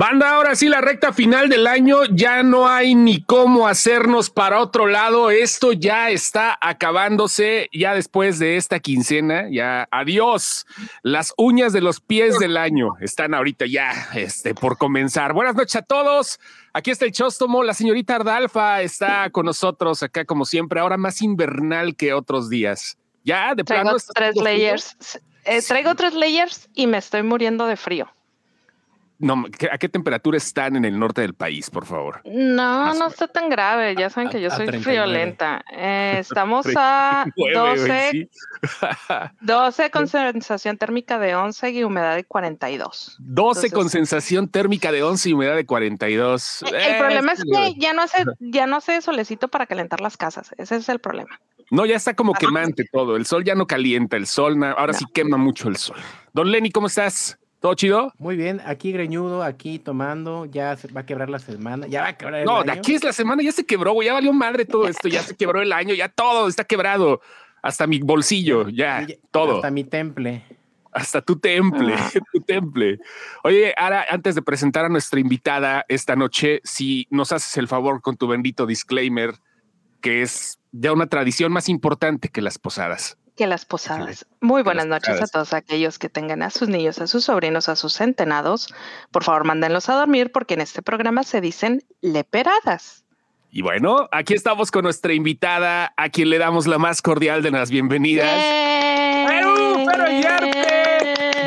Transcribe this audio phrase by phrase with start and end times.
[0.00, 4.58] Banda, ahora sí, la recta final del año, ya no hay ni cómo hacernos para
[4.58, 5.30] otro lado.
[5.30, 10.64] Esto ya está acabándose, ya después de esta quincena, ya adiós.
[11.02, 15.34] Las uñas de los pies del año están ahorita ya este, por comenzar.
[15.34, 16.40] Buenas noches a todos.
[16.72, 21.20] Aquí está el Chóstomo, la señorita Ardalfa está con nosotros acá como siempre, ahora más
[21.20, 22.96] invernal que otros días.
[23.22, 24.96] Ya, de traigo tres layers.
[25.44, 28.10] Eh, traigo tres layers y me estoy muriendo de frío.
[29.20, 32.22] No, ¿a qué temperatura están en el norte del país, por favor?
[32.24, 33.94] No, no está tan grave.
[33.94, 35.62] Ya saben que yo soy friolenta.
[35.70, 38.30] Eh, estamos a 12,
[39.42, 43.16] 12 con sensación térmica de 11 y humedad de 42.
[43.18, 46.64] 12 con sensación térmica de 11 y humedad de 42.
[46.72, 50.54] El, problema es que ya no hace, ya no hace solecito para calentar las casas.
[50.56, 51.38] Ese es el problema.
[51.70, 53.16] No, ya está como quemante todo.
[53.16, 54.16] El sol ya no calienta.
[54.16, 55.98] El sol, ahora sí quema mucho el sol.
[56.32, 57.39] Don Lenny, ¿cómo estás?
[57.60, 58.12] ¿Todo chido?
[58.18, 62.08] Muy bien, aquí greñudo, aquí tomando, ya se va a quebrar la semana, ya va
[62.08, 62.64] a quebrar el no, año.
[62.64, 65.08] No, de aquí es la semana, ya se quebró, güey, ya valió madre todo esto,
[65.08, 67.20] ya se quebró el año, ya todo está quebrado,
[67.62, 69.56] hasta mi bolsillo, ya, todo.
[69.56, 70.42] Hasta mi temple.
[70.90, 72.10] Hasta tu temple, ah.
[72.32, 72.98] tu temple.
[73.44, 78.00] Oye, ahora, antes de presentar a nuestra invitada esta noche, si nos haces el favor
[78.00, 79.34] con tu bendito disclaimer,
[80.00, 84.26] que es ya una tradición más importante que las posadas que las posadas.
[84.42, 87.74] Muy buenas noches a todos aquellos que tengan a sus niños, a sus sobrinos, a
[87.74, 88.68] sus centenados.
[89.10, 93.06] Por favor, mándenlos a dormir porque en este programa se dicen leperadas.
[93.50, 97.50] Y bueno, aquí estamos con nuestra invitada, a quien le damos la más cordial de
[97.50, 98.28] las bienvenidas.
[99.26, 99.86] ¡Perú,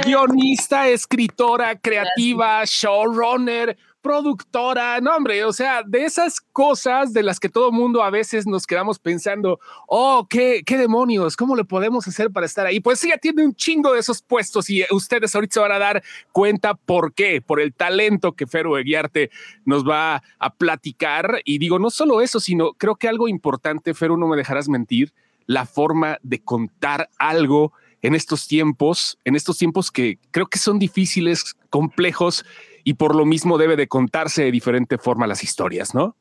[0.04, 7.50] Guionista, escritora, creativa, showrunner, productora, no hombre, o sea, de esas cosas de las que
[7.50, 12.30] todo mundo a veces nos quedamos pensando, oh, ¿qué, qué demonios, ¿cómo le podemos hacer
[12.30, 12.82] para estar ahí?
[12.82, 16.04] Pues ella tiene un chingo de esos puestos y ustedes ahorita se van a dar
[16.34, 19.32] cuenta por qué, por el talento que Feru Eguiarte
[19.66, 21.42] nos va a platicar.
[21.46, 25.14] Y digo, no solo eso, sino creo que algo importante, Feru, no me dejarás mentir,
[25.46, 27.72] la forma de contar algo
[28.02, 32.46] en estos tiempos, en estos tiempos que creo que son difíciles, complejos
[32.84, 36.16] y por lo mismo debe de contarse de diferente forma las historias, ¿no?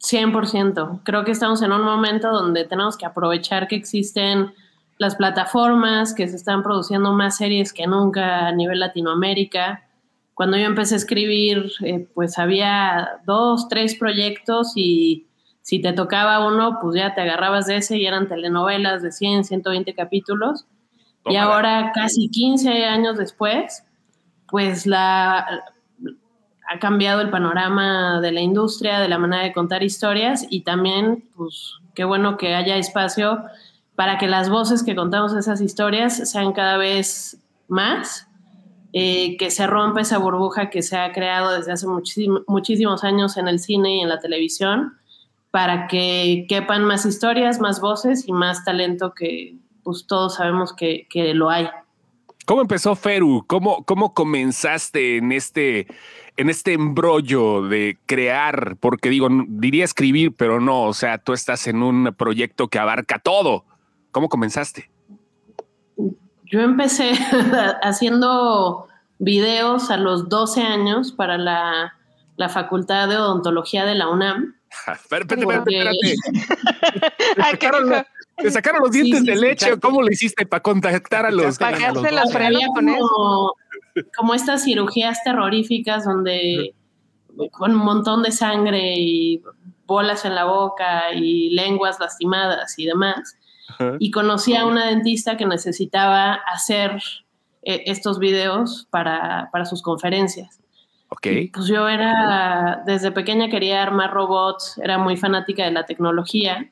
[0.00, 1.00] 100%.
[1.02, 4.52] Creo que estamos en un momento donde tenemos que aprovechar que existen
[4.98, 9.84] las plataformas, que se están produciendo más series que nunca a nivel Latinoamérica.
[10.34, 15.26] Cuando yo empecé a escribir, eh, pues había dos, tres proyectos y
[15.62, 19.44] si te tocaba uno, pues ya te agarrabas de ese y eran telenovelas de 100,
[19.44, 20.66] 120 capítulos.
[21.26, 23.84] Y ahora, casi 15 años después,
[24.48, 25.46] pues la,
[26.68, 31.24] ha cambiado el panorama de la industria, de la manera de contar historias y también,
[31.36, 33.42] pues, qué bueno que haya espacio
[33.96, 37.38] para que las voces que contamos esas historias sean cada vez
[37.68, 38.28] más,
[38.92, 41.86] eh, que se rompa esa burbuja que se ha creado desde hace
[42.46, 44.94] muchísimos años en el cine y en la televisión,
[45.50, 51.06] para que quepan más historias, más voces y más talento que pues todos sabemos que,
[51.08, 51.68] que lo hay.
[52.48, 53.44] ¿Cómo empezó Feru?
[53.46, 55.86] ¿Cómo, cómo comenzaste en este,
[56.38, 58.78] en este embrollo de crear?
[58.80, 63.18] Porque digo, diría escribir, pero no, o sea, tú estás en un proyecto que abarca
[63.18, 63.66] todo.
[64.12, 64.90] ¿Cómo comenzaste?
[66.46, 67.12] Yo empecé
[67.82, 68.88] haciendo
[69.18, 71.92] videos a los 12 años para la,
[72.48, 74.54] Facultad de Odontología de la UNAM.
[74.90, 76.14] espérate, espérate,
[77.36, 78.06] espérate.
[78.38, 81.58] ¿Te sacaron los dientes de leche cómo lo hiciste para contactar a los...
[81.58, 82.32] Para las
[82.74, 83.54] con eso.
[84.16, 86.74] Como estas cirugías terroríficas donde
[87.52, 89.42] con un montón de sangre y
[89.86, 93.38] bolas en la boca y lenguas lastimadas y demás.
[93.98, 96.98] Y conocí a una dentista que necesitaba hacer
[97.62, 100.60] eh, estos videos para, para sus conferencias.
[101.10, 101.26] Ok.
[101.54, 106.70] pues yo era, desde pequeña quería armar robots, era muy fanática de la tecnología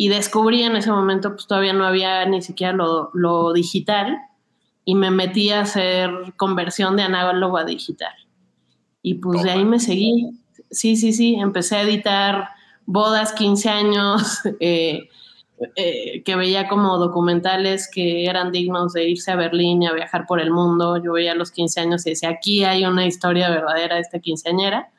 [0.00, 4.16] y descubrí en ese momento, pues todavía no había ni siquiera lo, digital
[4.84, 8.14] y me metí a hacer conversión de análogo a digital.
[9.02, 10.30] Y pues de ahí me seguí.
[10.70, 12.50] Sí, sí, sí, empecé a editar
[12.86, 15.08] bodas, 15 años, eh,
[15.74, 20.26] eh, que veía como documentales que eran dignos de irse a Berlín y a viajar
[20.28, 21.02] por el mundo.
[21.02, 24.20] Yo veía a los 15 años y decía, aquí hay una historia verdadera de esta
[24.20, 24.92] quinceañera.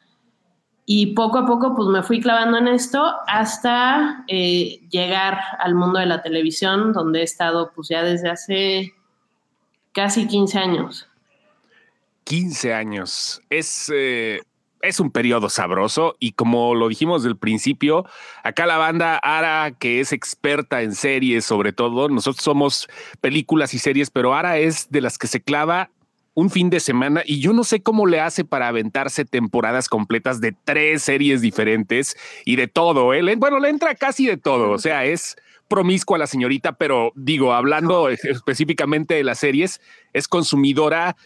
[0.92, 6.00] Y poco a poco pues me fui clavando en esto hasta eh, llegar al mundo
[6.00, 8.96] de la televisión, donde he estado pues ya desde hace
[9.92, 11.08] casi 15 años.
[12.24, 13.40] 15 años.
[13.52, 14.42] Es, eh,
[14.82, 18.08] es un periodo sabroso y como lo dijimos del principio,
[18.44, 22.88] acá la banda Ara, que es experta en series sobre todo, nosotros somos
[23.22, 25.92] películas y series, pero Ara es de las que se clava
[26.40, 30.40] un fin de semana y yo no sé cómo le hace para aventarse temporadas completas
[30.40, 32.16] de tres series diferentes
[32.46, 33.14] y de todo.
[33.14, 33.36] ¿eh?
[33.36, 34.72] Bueno, le entra casi de todo.
[34.72, 35.36] O sea, es
[35.68, 39.82] promiscua la señorita, pero digo, hablando específicamente de las series,
[40.14, 41.18] es consumidora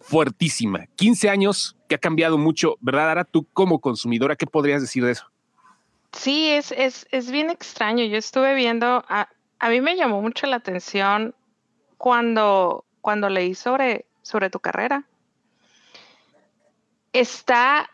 [0.00, 0.86] fuertísima.
[0.94, 3.24] 15 años que ha cambiado mucho, ¿verdad, Ara?
[3.24, 5.26] Tú como consumidora, ¿qué podrías decir de eso?
[6.12, 8.04] Sí, es, es, es bien extraño.
[8.04, 9.28] Yo estuve viendo, a,
[9.58, 11.34] a, mí me llamó mucho la atención
[11.98, 15.04] cuando, cuando leí sobre, sobre tu carrera.
[17.12, 17.90] Está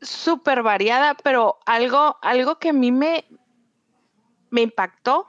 [0.00, 3.26] súper variada, pero algo, algo que a mí me,
[4.48, 5.28] me impactó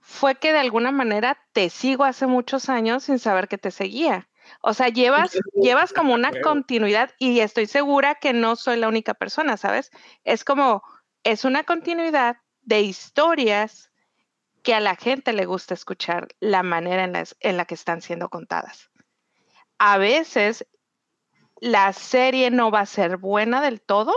[0.00, 4.28] fue que de alguna manera te sigo hace muchos años sin saber que te seguía.
[4.62, 9.14] O sea, llevas, llevas como una continuidad y estoy segura que no soy la única
[9.14, 9.90] persona, ¿sabes?
[10.24, 10.82] Es como,
[11.22, 13.91] es una continuidad de historias
[14.62, 18.00] que a la gente le gusta escuchar la manera en la, en la que están
[18.00, 18.90] siendo contadas.
[19.78, 20.66] A veces
[21.60, 24.14] la serie no va a ser buena del todo,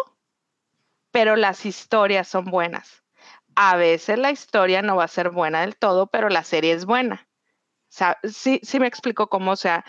[1.12, 3.04] pero las historias son buenas.
[3.56, 6.86] A veces la historia no va a ser buena del todo, pero la serie es
[6.86, 7.28] buena
[7.96, 9.86] sea, sí, sí me explico cómo, o sea,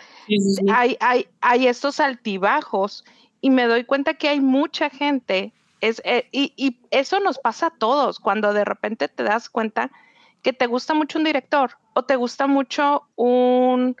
[0.73, 3.03] Hay, hay, hay estos altibajos
[3.41, 7.67] y me doy cuenta que hay mucha gente, es, eh, y, y, eso nos pasa
[7.67, 9.91] a todos, cuando de repente te das cuenta
[10.41, 13.95] que te gusta mucho un director o te gusta mucho un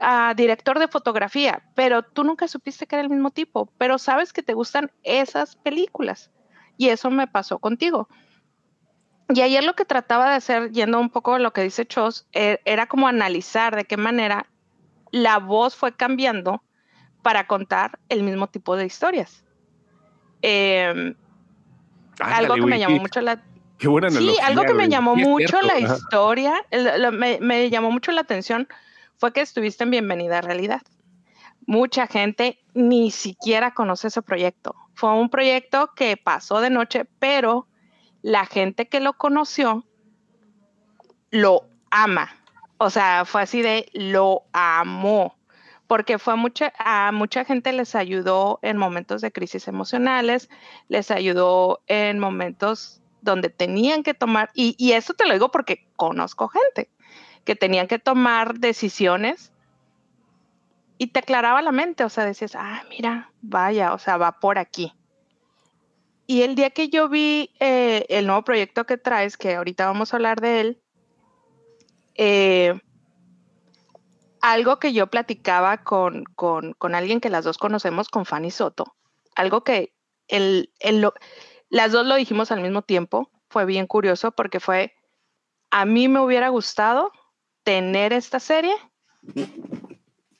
[0.00, 4.32] uh, director de fotografía, pero tú nunca supiste que era el mismo tipo, pero sabes
[4.32, 6.30] que te gustan esas películas.
[6.76, 8.08] Y eso me pasó contigo.
[9.28, 12.26] Y ayer lo que trataba de hacer, yendo un poco a lo que dice Chos,
[12.32, 14.46] e, era como analizar de qué manera
[15.10, 16.62] la voz fue cambiando
[17.22, 19.44] para contar el mismo tipo de historias.
[20.42, 21.14] Em,
[22.20, 23.42] algo que me llamó mucho la
[23.78, 26.54] Qué buena Sí, algo que me llamó mucho la historia,
[27.12, 28.68] me, me, llamó mucho la atención
[29.18, 30.82] fue que estuviste en Bienvenida a Realidad.
[31.66, 34.74] Mucha gente ni siquiera conoce ese proyecto.
[34.94, 37.66] Fue un proyecto que pasó de noche, pero
[38.22, 39.84] la gente que lo conoció
[41.30, 42.30] lo ama.
[42.78, 45.36] O sea, fue así de lo amó,
[45.86, 50.48] porque fue mucha, a mucha gente les ayudó en momentos de crisis emocionales,
[50.88, 55.86] les ayudó en momentos donde tenían que tomar, y, y eso te lo digo porque
[55.96, 56.88] conozco gente
[57.44, 59.52] que tenían que tomar decisiones
[60.98, 64.58] y te aclaraba la mente, o sea, decías, ah, mira, vaya, o sea, va por
[64.58, 64.92] aquí.
[66.26, 70.12] Y el día que yo vi eh, el nuevo proyecto que traes, que ahorita vamos
[70.12, 70.82] a hablar de él,
[72.16, 72.80] eh,
[74.40, 76.24] algo que yo platicaba con,
[76.80, 78.96] alguien que las dos conocemos, con Fanny Soto,
[79.34, 79.92] algo que
[80.28, 80.70] el,
[81.68, 84.94] las dos lo dijimos al mismo tiempo, fue bien curioso porque fue,
[85.70, 87.12] a mí me hubiera gustado
[87.62, 88.74] tener esta serie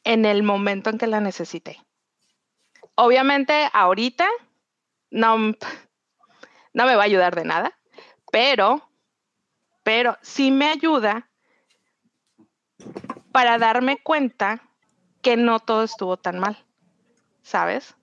[0.05, 1.81] en el momento en que la necesité.
[2.94, 4.28] Obviamente ahorita
[5.11, 5.56] no, me
[6.75, 7.78] va a ayudar de nada,
[8.31, 8.88] pero,
[9.82, 11.28] pero sí me ayuda
[13.32, 14.62] para darme cuenta
[15.23, 16.64] que no todo estuvo tan mal,
[17.43, 17.96] ¿sabes?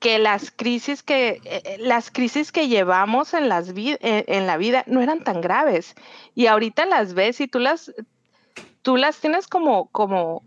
[0.00, 4.56] Que las crisis que, eh, eh, las crisis que llevamos en, las eh, en la
[4.56, 5.94] vida no eran tan graves.
[6.34, 7.92] Y ahorita las ves y tú las,
[8.82, 10.42] tú las tienes como, como,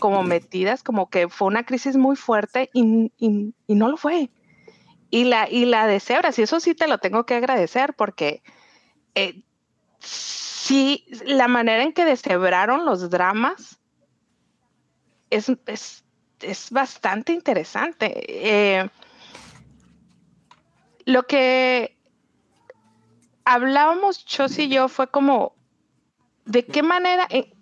[0.00, 4.30] como metidas, como que fue una crisis muy fuerte y, y no lo fue.
[5.10, 8.42] Y la, y la de Cebras, y eso sí te lo tengo que agradecer porque
[9.14, 9.42] eh,
[9.98, 13.78] sí, la manera en que deshebraron los dramas
[15.30, 16.01] es, es,
[16.70, 18.12] bastante interesante.
[18.28, 18.88] Eh,
[21.04, 21.96] lo que
[23.44, 25.54] hablábamos Chos y yo fue como,
[26.44, 27.26] ¿de qué manera?
[27.30, 27.52] Eh,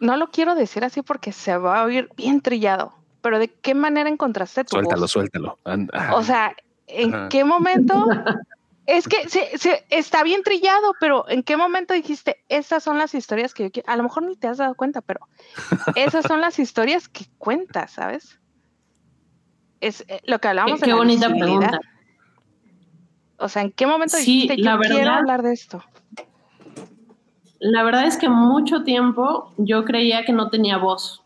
[0.00, 3.74] no lo quiero decir así porque se va a oír bien trillado, pero ¿de qué
[3.74, 5.58] manera encontraste tu Suéltalo, suéltalo.
[6.12, 6.54] O sea,
[6.86, 7.94] ¿en qué momento?
[8.86, 13.54] es que se, está bien trillado, pero ¿en qué momento dijiste, estas son las historias
[13.54, 13.90] que yo quiero?
[13.90, 15.20] A lo mejor ni te has dado cuenta, pero
[15.94, 18.40] esas son las historias que cuentas, ¿sabes?
[19.80, 20.80] Es eh, lo que hablábamos.
[20.80, 21.80] Qué, qué bonita pregunta.
[23.38, 25.82] O sea, ¿en qué momento dijiste, yo quiero hablar de esto?
[27.58, 31.22] La verdad es que mucho tiempo yo creía que no tenía voz.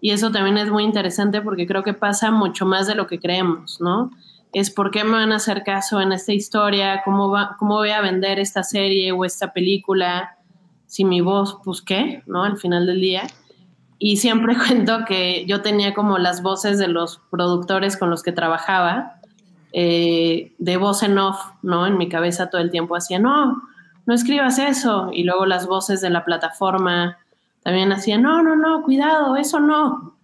[0.00, 3.20] Y eso también es muy interesante porque creo que pasa mucho más de lo que
[3.20, 4.10] creemos, ¿no?
[4.52, 7.90] Es por qué me van a hacer caso en esta historia, cómo, va, cómo voy
[7.90, 10.36] a vender esta serie o esta película,
[10.86, 12.44] si mi voz, pues qué, ¿no?
[12.44, 13.22] Al final del día.
[13.98, 18.32] Y siempre cuento que yo tenía como las voces de los productores con los que
[18.32, 19.20] trabajaba,
[19.72, 21.86] eh, de voz en off, ¿no?
[21.86, 23.62] En mi cabeza todo el tiempo hacía, no,
[24.04, 25.10] no escribas eso.
[25.12, 27.16] Y luego las voces de la plataforma
[27.62, 30.14] también hacía, no, no, no, cuidado, eso no.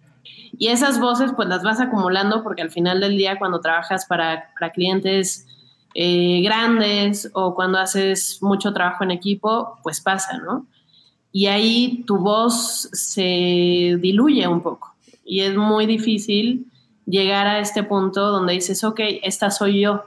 [0.59, 4.51] Y esas voces pues las vas acumulando porque al final del día cuando trabajas para,
[4.59, 5.47] para clientes
[5.95, 10.67] eh, grandes o cuando haces mucho trabajo en equipo, pues pasa, ¿no?
[11.31, 16.65] Y ahí tu voz se diluye un poco y es muy difícil
[17.05, 20.03] llegar a este punto donde dices, ok, esta soy yo.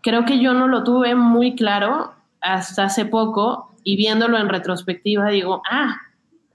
[0.00, 5.28] Creo que yo no lo tuve muy claro hasta hace poco y viéndolo en retrospectiva
[5.28, 5.96] digo, ah,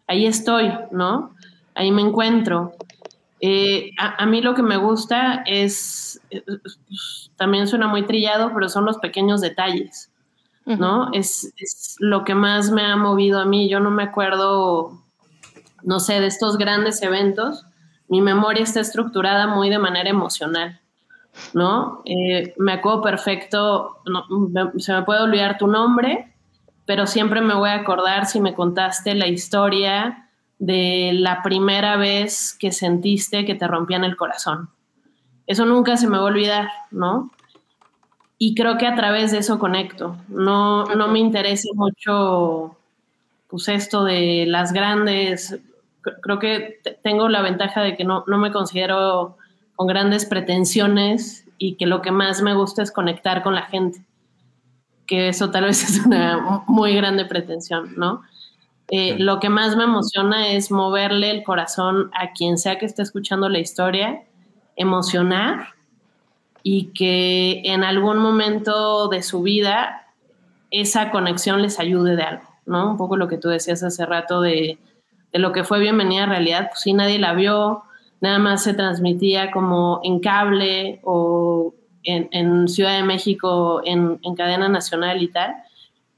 [0.07, 1.35] ahí estoy, ¿no?
[1.75, 2.73] Ahí me encuentro.
[3.45, 6.45] Eh, a, mí lo que me gusta es, eh,
[7.35, 10.13] también suena muy trillado, pero son los pequeños detalles,
[10.65, 11.11] ¿no?
[11.11, 13.67] es, es, lo que más me ha movido a mí.
[13.67, 15.03] Yo no me acuerdo,
[15.81, 17.65] no sé, de estos grandes eventos.
[18.07, 20.79] Mi memoria está estructurada muy de manera emocional,
[21.53, 22.01] ¿no?
[22.05, 23.97] Eh, me acuerdo perfecto,
[24.77, 26.33] se me puede olvidar tu nombre,
[26.85, 30.22] pero siempre me voy a acordar si me contaste la historia
[30.65, 34.69] de la primera vez que sentiste que te rompían el corazón.
[35.45, 37.31] Eso nunca se me va a olvidar, ¿no?
[38.37, 40.15] Y creo que a través de eso conecto.
[40.29, 42.77] No, no me interesa mucho,
[43.49, 45.59] pues esto de las grandes.
[46.21, 49.37] Creo que tengo la ventaja de que no, no me considero
[49.75, 54.01] con grandes pretensiones y que lo que más me gusta es conectar con la gente.
[55.07, 58.21] Que eso tal vez es una muy grande pretensión, ¿no?
[58.95, 63.01] Eh, lo que más me emociona es moverle el corazón a quien sea que esté
[63.01, 64.23] escuchando la historia,
[64.75, 65.69] emocionar
[66.61, 70.13] y que en algún momento de su vida
[70.69, 72.91] esa conexión les ayude de algo, ¿no?
[72.91, 74.77] Un poco lo que tú decías hace rato de,
[75.31, 77.81] lo que fue Bienvenida a Realidad, pues sí, nadie la vio,
[78.21, 81.73] nada más se transmitía como en cable o
[82.03, 85.62] en, Ciudad de México en, en cadena nacional y tal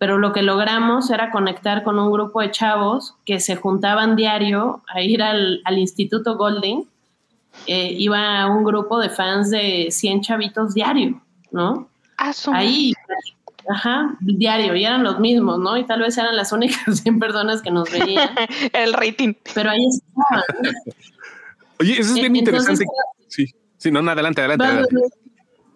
[0.06, 4.84] pero lo que logramos era conectar con un grupo de chavos que se juntaban diario
[4.88, 6.88] a ir al, Instituto Golding.
[7.66, 11.20] Eh, iba un grupo de fans de 100 chavitos diario,
[11.50, 11.90] ¿no?
[12.20, 12.94] Ah, Ahí,
[13.68, 15.76] ajá, diario, y eran los mismos, ¿no?
[15.76, 18.30] Y tal vez eran las únicas 100 personas que nos veían.
[18.74, 19.34] El rating.
[19.56, 20.44] Pero ahí estaban.
[21.80, 22.86] Oye, eso es bien interesante.
[23.28, 23.48] sí,
[23.80, 24.88] sí, no, adelante, adelante.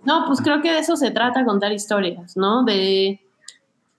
[0.05, 2.63] No, pues creo que de eso se trata, contar historias, ¿no?
[2.63, 3.19] De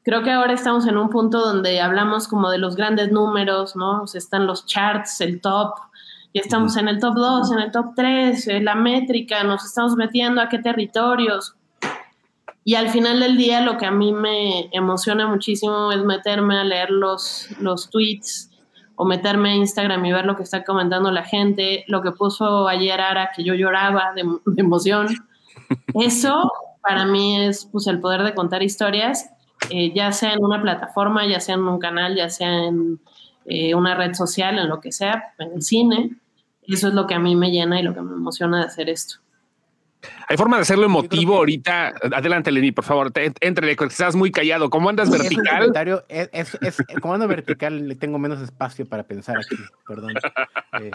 [0.02, 4.02] Creo que ahora estamos en un punto donde hablamos como de los grandes números, ¿no?
[4.02, 5.74] O sea, están los charts, el top,
[6.32, 9.96] ya estamos en el top 2, en el top 3, eh, la métrica, nos estamos
[9.96, 11.56] metiendo a qué territorios.
[12.62, 16.64] Y al final del día lo que a mí me emociona muchísimo es meterme a
[16.64, 18.50] leer los, los tweets
[18.94, 22.68] o meterme a Instagram y ver lo que está comentando la gente, lo que puso
[22.68, 25.08] ayer Ara, que yo lloraba de, de emoción.
[25.94, 26.52] Eso
[26.82, 29.30] para mí es pues, el poder de contar historias
[29.68, 33.00] eh, ya sea en una plataforma, ya sea en un canal, ya sea en
[33.44, 36.16] eh, una red social, en lo que sea, en el cine.
[36.62, 38.88] Eso es lo que a mí me llena y lo que me emociona de hacer
[38.88, 39.16] esto.
[40.28, 41.92] Hay forma de hacerlo emotivo ahorita.
[42.14, 43.12] Adelante, Lenny, por favor.
[43.40, 44.70] Entrele, estás muy callado.
[44.70, 45.72] ¿Cómo andas vertical?
[46.08, 49.56] Es, es, es, como ando vertical, tengo menos espacio para pensar aquí.
[49.86, 50.14] Perdón.
[50.80, 50.90] Eh,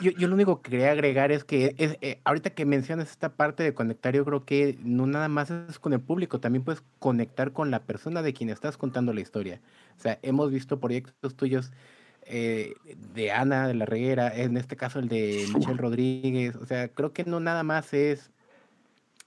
[0.00, 3.30] yo, yo, lo único que quería agregar es que es, eh, ahorita que mencionas esta
[3.30, 6.82] parte de conectar, yo creo que no nada más es con el público, también puedes
[6.98, 9.60] conectar con la persona de quien estás contando la historia.
[9.98, 11.72] O sea, hemos visto proyectos tuyos
[12.32, 12.74] eh,
[13.12, 16.54] de Ana de la Reguera, en este caso el de Michelle Rodríguez.
[16.54, 18.30] O sea, creo que no nada más es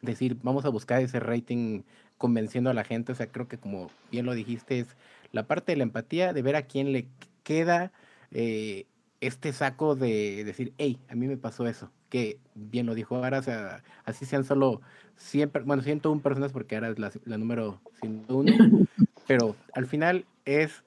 [0.02, 1.82] decir, vamos a buscar ese rating
[2.18, 3.12] convenciendo a la gente.
[3.12, 4.88] O sea, creo que como bien lo dijiste, es
[5.34, 7.08] la parte de la empatía, de ver a quién le
[7.44, 7.92] queda.
[8.32, 8.86] Eh,
[9.20, 13.40] este saco de decir, hey, a mí me pasó eso, que bien lo dijo ahora,
[13.40, 14.82] o sea, así sean solo
[15.18, 18.52] 100, bueno, 101 personas porque ahora es la, la número 101,
[19.28, 20.84] pero al final es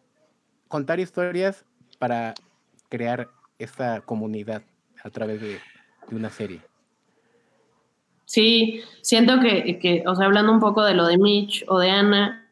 [0.68, 1.64] contar historias
[1.98, 2.34] para
[2.88, 4.62] crear esta comunidad
[5.02, 5.58] a través de,
[6.08, 6.60] de una serie.
[8.26, 11.90] Sí, siento que, que, o sea, hablando un poco de lo de Mitch o de
[11.90, 12.46] Ana,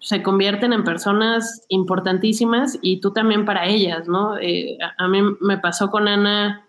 [0.00, 4.38] se convierten en personas importantísimas y tú también para ellas, ¿no?
[4.38, 6.66] Eh, a, mí me pasó con Ana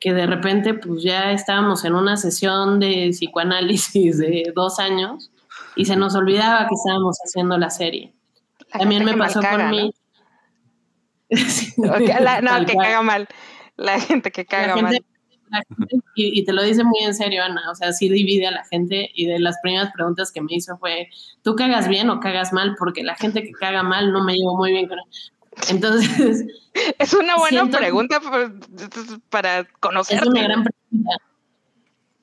[0.00, 5.30] que de repente pues ya estábamos en una sesión de psicoanálisis de dos años
[5.76, 8.12] y se nos olvidaba que estábamos haciendo la serie.
[8.72, 9.92] también me pasó con
[11.36, 11.44] mí.
[11.76, 11.94] ¿no?
[12.66, 13.28] que caga mal.
[13.76, 14.98] La gente que caga mal
[16.14, 19.10] y, te lo dice muy en serio, Ana, o sea, sí divide a la gente
[19.14, 21.08] y de las primeras preguntas que me hizo fue,
[21.42, 22.74] ¿tú cagas bien o cagas mal?
[22.78, 24.98] Porque la gente que caga mal no me llevo muy bien con
[25.68, 26.44] Entonces...
[26.98, 28.20] Es una buena pregunta
[29.30, 30.18] para conocer.
[30.18, 31.10] Es una gran pregunta.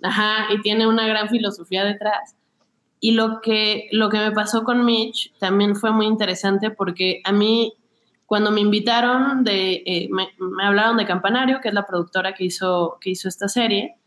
[0.02, 2.36] Ajá, y tiene una gran filosofía detrás.
[3.02, 7.34] Y lo que, lo que me pasó con Mitch también fue muy interesante porque a
[7.34, 7.74] mí
[8.26, 10.28] cuando me invitaron, de, eh, me,
[10.64, 13.98] hablaron de Campanario, que es la productora que hizo, que hizo esta serie,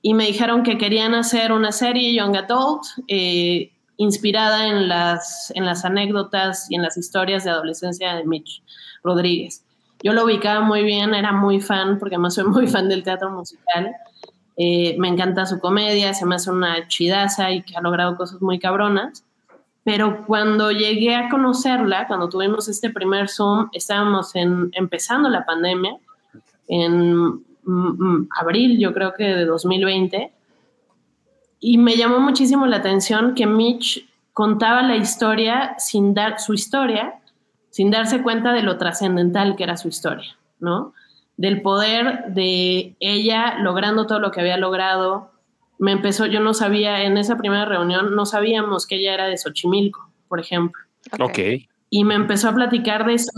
[0.00, 5.64] y me dijeron que querían hacer una serie Young Adult eh, inspirada en las, en
[5.64, 8.62] las anécdotas y en las historias de adolescencia de Mitch
[9.02, 9.64] Rodríguez.
[10.02, 13.30] Yo lo ubicaba muy bien, era muy fan, porque además soy muy fan del teatro
[13.30, 13.92] musical.
[14.56, 18.42] Eh, me encanta su comedia, se me hace una chidaza y que ha logrado cosas
[18.42, 19.24] muy cabronas.
[19.84, 25.96] Pero cuando llegué a conocerla, cuando tuvimos este primer Zoom, estábamos empezando la pandemia,
[26.68, 30.32] en mm, mm, abril, yo creo que de 2020,
[31.60, 37.20] y me llamó muchísimo la atención que Mitch contaba la historia sin dar su historia,
[37.70, 40.94] sin darse cuenta de lo trascendental que era su historia, ¿no?
[41.36, 45.31] Del poder de ella logrando todo lo que había logrado,
[45.82, 49.36] me empezó, yo no sabía, en esa primera reunión no sabíamos que ella era de
[49.36, 50.80] Xochimilco, por ejemplo.
[51.18, 51.40] Ok.
[51.90, 53.32] Y me empezó a platicar de eso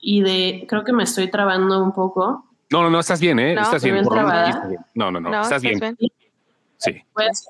[0.00, 2.46] y de, creo que me estoy trabando un poco.
[2.70, 3.54] No, no, no, estás bien, ¿eh?
[3.54, 4.04] estás bien.
[4.94, 5.80] No, no, no, estás, bien.
[6.76, 6.92] Sí.
[7.12, 7.48] Puedes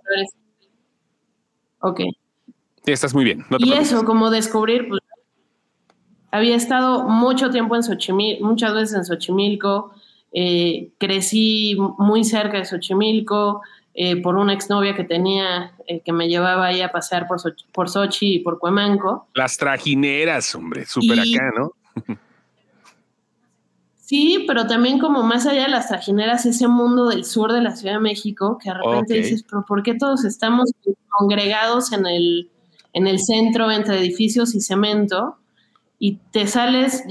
[1.80, 2.00] Ok.
[2.86, 3.44] Sí, estás muy bien.
[3.58, 5.02] y eso, como descubrir, pues,
[6.30, 9.92] había estado mucho tiempo en Xochimilco, muchas veces en Xochimilco,
[10.32, 13.60] eh, crecí muy cerca de Xochimilco,
[14.00, 17.40] eh, por una exnovia que tenía, eh, que me llevaba ahí a pasear por,
[17.72, 19.26] por Sochi y por Cuemanco.
[19.34, 21.72] Las trajineras, hombre, súper acá, ¿no?
[23.96, 27.74] sí, pero también como más allá de las trajineras, ese mundo del sur de la
[27.74, 30.70] Ciudad de México, que de repente dices, pero ¿por qué todos estamos
[31.08, 32.52] congregados en el,
[32.92, 35.38] en el centro entre edificios y cemento?
[35.98, 37.04] Y te sales,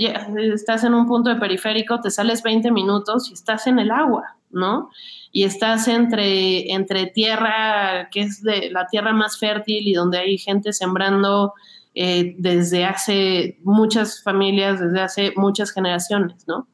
[0.53, 4.37] estás en un punto de periférico, te sales 20 minutos y estás en el agua,
[4.49, 4.89] ¿no?
[5.31, 10.37] y estás entre, entre tierra que es de la tierra más fértil y donde hay
[10.37, 11.53] gente sembrando
[11.93, 16.67] eh, desde hace muchas familias, desde hace muchas generaciones, ¿no?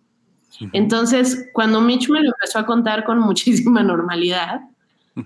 [0.71, 4.61] Entonces, cuando Mitch me lo empezó a contar con muchísima normalidad,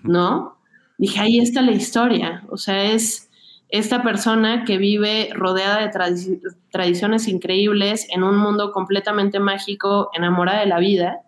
[0.04, 0.58] ¿no?
[0.98, 3.27] Dije, ahí está la historia, o sea, es
[3.70, 6.40] esta persona que vive rodeada de
[6.72, 11.22] tradiciones increíbles en un mundo completamente mágico, enamorada de la vida,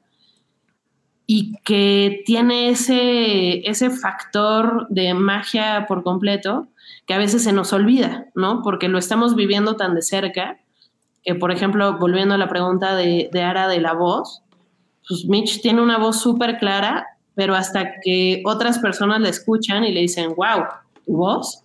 [1.26, 6.68] y que tiene ese, ese factor de magia por completo
[7.06, 8.62] que a veces se nos olvida, ¿no?
[8.64, 10.60] Porque lo estamos viviendo tan de cerca,
[11.24, 14.42] que por ejemplo, volviendo a la pregunta de, de Ara de la voz,
[15.08, 19.92] pues Mitch tiene una voz súper clara, pero hasta que otras personas la escuchan y
[19.92, 20.66] le dicen, wow,
[21.06, 21.64] tu voz,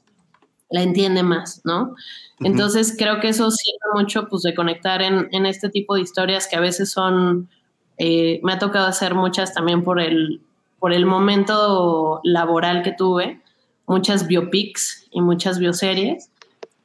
[0.74, 1.94] la entiende más, ¿no?
[2.40, 6.48] Entonces creo que eso sirve mucho pues de conectar en, en este tipo de historias
[6.48, 7.48] que a veces son
[7.96, 10.42] eh, me ha tocado hacer muchas también por el,
[10.80, 13.40] por el momento laboral que tuve,
[13.86, 16.28] muchas biopics y muchas bioseries.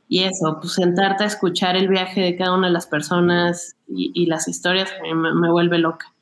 [0.08, 4.25] Y eso, pues sentarte a escuchar el viaje de cada una de las personas y,
[4.28, 6.13] las historias me, vuelve loca.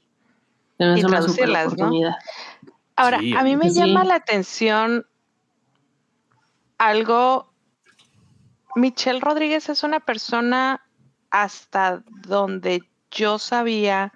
[0.77, 2.15] Es una super oportunidad.
[2.95, 5.05] Ahora, a mí me llama la atención
[6.77, 7.53] algo.
[8.77, 10.81] Michelle Rodríguez es una persona
[11.31, 14.13] hasta donde yo sabía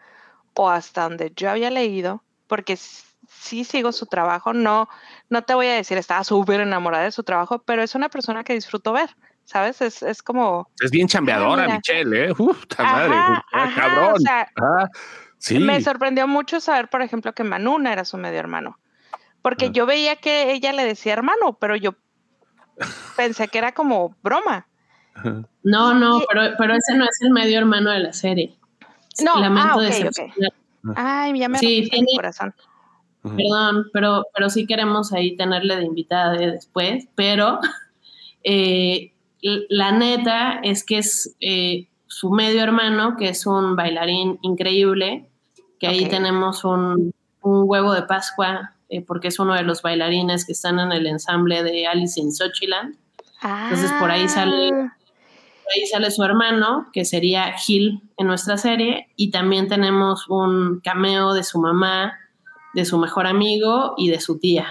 [0.54, 4.88] o hasta donde yo había leído, porque sí sigo su trabajo, no,
[5.30, 8.44] no te voy a decir, estaba súper enamorada de su trabajo, pero es una persona
[8.44, 9.10] que disfruto ver,
[9.46, 9.82] ¿sabes?
[9.82, 10.70] Es, es como...
[10.80, 12.34] Es bien chambeadora, Michelle, ¿eh?
[12.38, 13.16] Uf, madre,
[13.76, 14.18] cabrón.
[15.38, 15.60] sí.
[15.60, 18.78] Me sorprendió mucho saber, por ejemplo, que Manuna era su medio hermano,
[19.42, 19.72] porque ah.
[19.72, 21.96] yo veía que ella le decía hermano, pero yo
[23.16, 24.68] pensé que era como broma.
[25.64, 28.56] No, no, pero, pero ese no es el medio hermano de la serie.
[29.24, 29.76] No, ah,
[30.96, 32.54] Ay, ya me sí, tiene, corazón.
[33.22, 37.60] Perdón, pero, pero sí queremos ahí tenerle de invitada después, pero
[38.44, 45.30] eh, la neta es que es eh, su medio hermano, que es un bailarín increíble,
[45.80, 50.52] que ahí tenemos un, huevo de Pascua, eh, porque es uno de los bailarines que
[50.52, 52.96] están en el ensamble de Alice in Sochiland.
[53.42, 54.96] Entonces por ahí sale ah
[55.76, 61.34] ahí sale su hermano, que sería Gil en nuestra serie, y también tenemos un cameo
[61.34, 62.14] de su mamá,
[62.74, 64.68] de su mejor amigo y de su tía.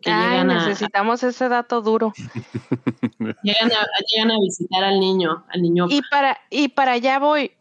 [0.00, 0.12] Que
[0.44, 2.12] necesitamos ese dato duro.
[3.42, 5.86] llegan, a, visitar al niño, al niño.
[5.90, 7.52] Y para, y para allá voy,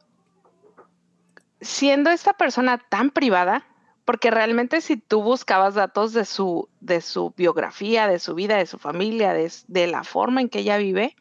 [1.62, 3.66] siendo esta persona tan privada,
[4.08, 8.66] porque realmente si tú buscabas datos de su, de su biografía, de su vida, de
[8.66, 11.18] su familia, de, de la forma en que ella vive,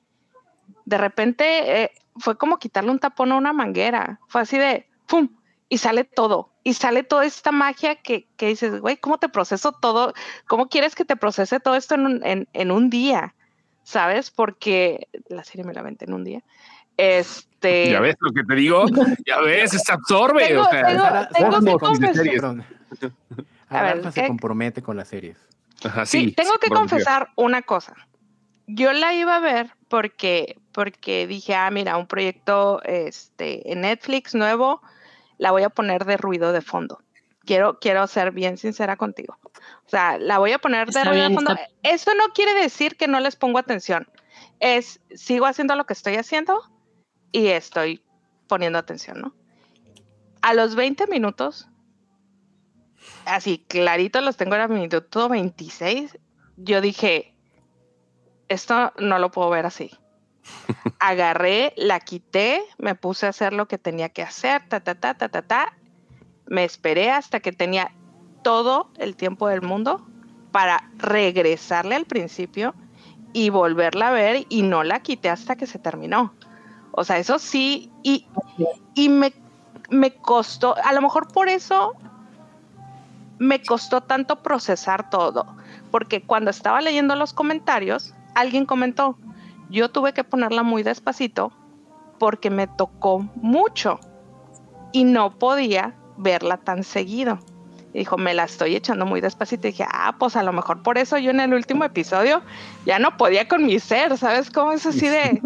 [0.85, 4.20] de repente eh, fue como quitarle un tapón a una manguera.
[4.29, 5.31] Fue así de ¡pum!
[5.68, 6.53] Y sale todo.
[6.62, 10.14] Y sale toda esta magia que, que dices, güey, ¿cómo te proceso todo?
[10.46, 13.35] ¿Cómo quieres que te procese todo esto en un, en, un día?
[13.83, 14.31] ¿Sabes?
[14.31, 16.44] Porque la serie me la en un día.
[16.96, 17.90] Este, Este.
[17.92, 18.85] Ya ves lo que te digo,
[19.26, 20.48] ya ves, se absorbe.
[20.48, 22.24] Tengo, o sea, tengo- Sara- tengo que se- confesar.
[22.26, 22.64] perdón.
[23.68, 24.29] A ver, se ¿qué?
[24.29, 25.37] compromete con las series.
[25.85, 27.94] ajá, Sí, tengo que confesar una cosa.
[28.68, 34.35] Yo la iba a ver porque, porque dije, ah, mira, un proyecto este, en Netflix
[34.35, 34.81] nuevo,
[35.38, 37.00] la voy a poner de ruido de fondo.
[37.44, 39.37] Quiero, quiero ser bien sincera contigo.
[39.44, 41.52] O sea, la voy a poner de Está ruido de fondo.
[41.52, 44.07] está- Eso no quiere decir que no les pongo atención.
[44.61, 46.61] Es, sigo haciendo lo que estoy haciendo
[47.33, 48.03] y estoy
[48.49, 49.35] poniendo atención, ¿no?
[50.43, 51.69] A los 20 minutos,
[53.25, 56.19] así clarito los tengo en el minuto 26,
[56.57, 57.35] yo dije,
[58.49, 59.91] esto no lo puedo ver así.
[61.01, 65.15] Agarré, la quité, me puse a hacer lo que tenía que hacer, ta, ta, ta,
[65.15, 65.77] ta, ta, ta.
[66.47, 67.93] Me esperé hasta que tenía
[68.43, 70.07] todo el tiempo del mundo
[70.53, 72.75] para regresarle al principio
[73.33, 76.33] y volverla a ver y no la quité hasta que se terminó.
[76.97, 78.27] O sea, eso sí, y,
[78.95, 79.33] y me,
[79.91, 81.93] me costó, a lo mejor por eso
[83.39, 85.47] me costó tanto procesar todo,
[85.91, 89.19] porque cuando estaba leyendo los comentarios, alguien comentó,
[89.69, 91.53] yo tuve que ponerla muy despacito
[92.19, 94.01] porque me tocó mucho
[94.93, 97.39] y no podía verla tan seguido.
[97.93, 99.69] Y dijo, me la estoy echando muy despacito.
[99.69, 102.43] Y dije, ah, pues a lo mejor por eso yo en el último episodio
[102.85, 105.43] ya no podía con mi ser, ¿sabes cómo es así de...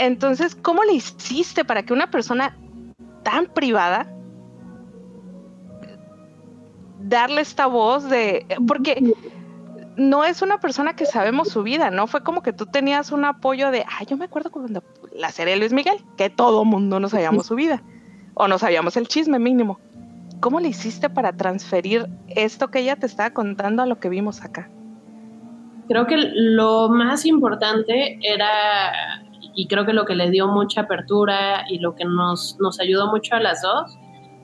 [0.00, 2.56] Entonces, ¿cómo le hiciste para que una persona
[3.22, 4.10] tan privada
[7.00, 8.46] darle esta voz de...
[8.66, 9.14] Porque
[9.96, 12.06] no es una persona que sabemos su vida, ¿no?
[12.06, 14.82] Fue como que tú tenías un apoyo de, ah, yo me acuerdo cuando
[15.14, 17.82] la serie de Luis Miguel, que todo mundo no sabíamos su vida,
[18.32, 19.78] o no sabíamos el chisme mínimo.
[20.40, 24.42] ¿Cómo le hiciste para transferir esto que ella te estaba contando a lo que vimos
[24.42, 24.70] acá?
[25.88, 29.20] Creo que lo más importante era,
[29.54, 33.08] y creo que lo que le dio mucha apertura y lo que nos, nos ayudó
[33.08, 33.96] mucho a las dos,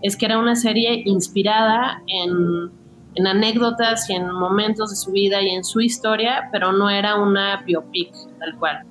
[0.02, 2.70] es que era una serie inspirada en,
[3.14, 7.16] en anécdotas y en momentos de su vida y en su historia, pero no era
[7.16, 8.84] una biopic tal cual.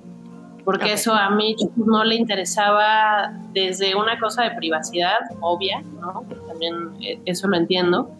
[0.64, 0.90] Porque Ok.
[0.94, 6.24] eso a mí no le interesaba desde una cosa de privacidad obvia, ¿no?
[6.48, 8.10] También eh, eso lo entiendo.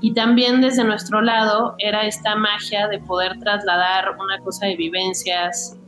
[0.00, 5.78] Y también desde nuestro lado era esta magia de poder trasladar una cosa de vivencias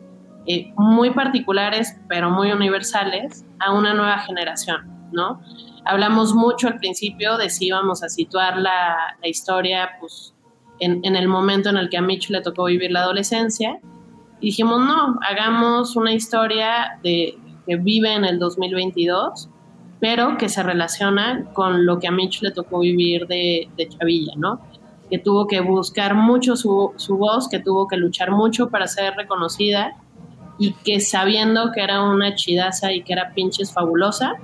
[0.46, 5.40] eh, muy particulares, pero muy universales, a una nueva generación, ¿no?
[5.84, 10.34] Hablamos mucho al principio de si íbamos a situar la, la historia pues,
[10.78, 13.80] en, en el momento en el que a Mitch le tocó vivir la adolescencia.
[14.40, 19.48] Y dijimos, no, hagamos una historia de, que vive en el 2022,
[19.98, 24.34] pero que se relaciona con lo que a Mitch le tocó vivir de, de Chavilla,
[24.36, 24.60] ¿no?
[25.10, 29.14] Que tuvo que buscar mucho su, su voz, que tuvo que luchar mucho para ser
[29.14, 29.96] reconocida
[30.58, 34.34] y que sabiendo que era una chidaza y que era pinches fabulosa,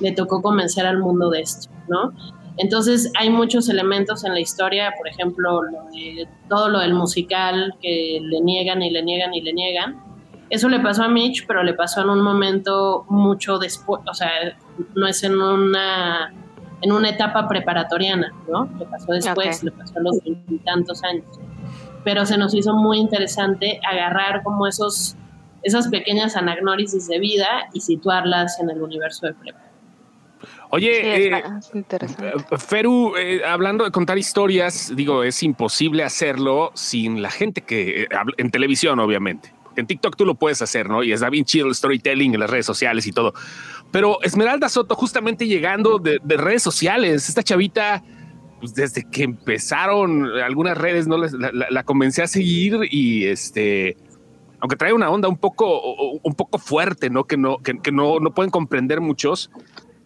[0.00, 2.12] le tocó convencer al mundo de esto, ¿no?
[2.58, 7.74] Entonces hay muchos elementos en la historia, por ejemplo, lo de, todo lo del musical
[7.80, 10.02] que le niegan y le niegan y le niegan.
[10.48, 14.30] Eso le pasó a Mitch, pero le pasó en un momento mucho después, o sea,
[14.94, 16.32] no es en una
[16.82, 18.68] en una etapa preparatoriana, ¿no?
[18.78, 19.62] Le pasó después, Ok.
[19.64, 21.24] le pasó a los veintitantos años.
[22.04, 25.16] Pero se nos hizo muy interesante agarrar como esos
[25.66, 29.60] esas pequeñas anagnórisis de vida y situarlas en el universo de prepa.
[30.70, 30.92] Oye,
[31.60, 31.88] Sí, eh.
[32.50, 38.02] Eh, Feru, eh, hablando de contar historias, digo, es imposible hacerlo sin la gente que
[38.02, 39.52] eh, en televisión, obviamente.
[39.76, 41.02] En TikTok tú lo puedes hacer, ¿no?
[41.02, 43.34] Y está bien chido el storytelling en las redes sociales y todo.
[43.92, 48.02] Pero Esmeralda Soto, justamente llegando de, de redes sociales, esta chavita,
[48.58, 53.26] pues desde que empezaron algunas redes, no Les- la, la- la comencé a seguir y
[53.26, 53.96] este.
[54.66, 55.80] Aunque trae una onda un poco,
[56.24, 57.22] un poco fuerte, ¿no?
[57.22, 59.48] Que no, que, que no, no pueden comprender muchos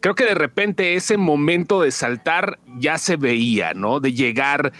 [0.00, 4.00] creo que de repente ese momento de saltar ya se veía, ¿no?
[4.00, 4.72] De llegar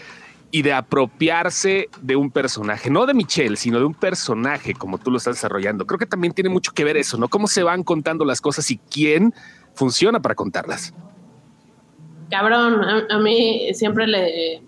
[0.51, 5.09] y de apropiarse de un personaje, no de Michelle, sino de un personaje como tú
[5.09, 5.87] lo estás desarrollando.
[5.87, 7.29] Creo que también tiene mucho que ver eso, ¿no?
[7.29, 9.33] Cómo se van contando las cosas y quién
[9.73, 10.93] funciona para contarlas.
[12.29, 14.61] Cabrón, a, a mí siempre le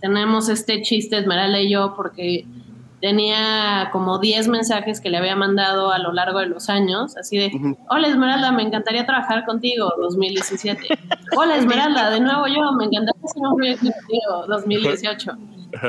[0.00, 2.46] tenemos este chiste Esmeralda y yo porque
[3.04, 7.36] tenía como 10 mensajes que le había mandado a lo largo de los años, así
[7.36, 7.52] de,
[7.90, 10.88] hola Esmeralda, me encantaría trabajar contigo, 2017.
[11.36, 15.32] Hola Esmeralda, de nuevo yo, me encantaría hacer un proyecto contigo, 2018.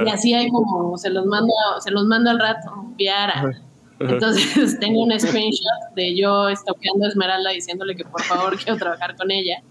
[0.06, 3.46] Y así hay como, se los mando, se los mando al rato, Viara.
[4.02, 9.16] Entonces tengo un screenshot de yo estoqueando a Esmeralda diciéndole que por favor quiero trabajar
[9.16, 9.64] con ella.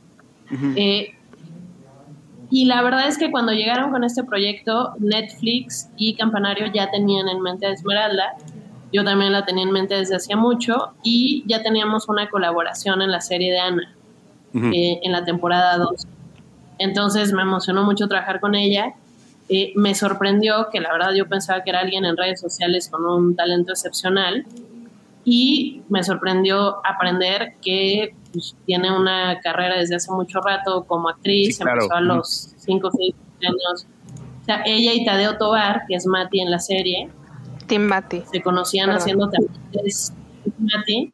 [0.77, 1.15] Eh,
[2.51, 7.29] y la verdad es que cuando llegaron con este proyecto, Netflix y Campanario ya tenían
[7.29, 8.35] en mente a Esmeralda,
[8.93, 13.11] yo también la tenía en mente desde hacía mucho y ya teníamos una colaboración en
[13.11, 13.95] la serie de Ana,
[14.55, 16.07] eh, en la temporada 2.
[16.79, 18.95] Entonces me emocionó mucho trabajar con ella.
[19.49, 23.05] Eh, me sorprendió que la verdad yo pensaba que era alguien en redes sociales con
[23.05, 24.47] un talento excepcional
[25.25, 31.61] y me sorprendió aprender que pues, tiene una carrera desde hace mucho rato como actriz,
[31.61, 33.87] empezó a los 5 o 6 años.
[34.43, 37.09] O sea, ella y Tadeo Tobar, que es Mati en la serie,
[37.67, 38.23] Tim Mati.
[38.31, 40.13] se conocían haciendo talentos
[40.59, 41.13] Mati,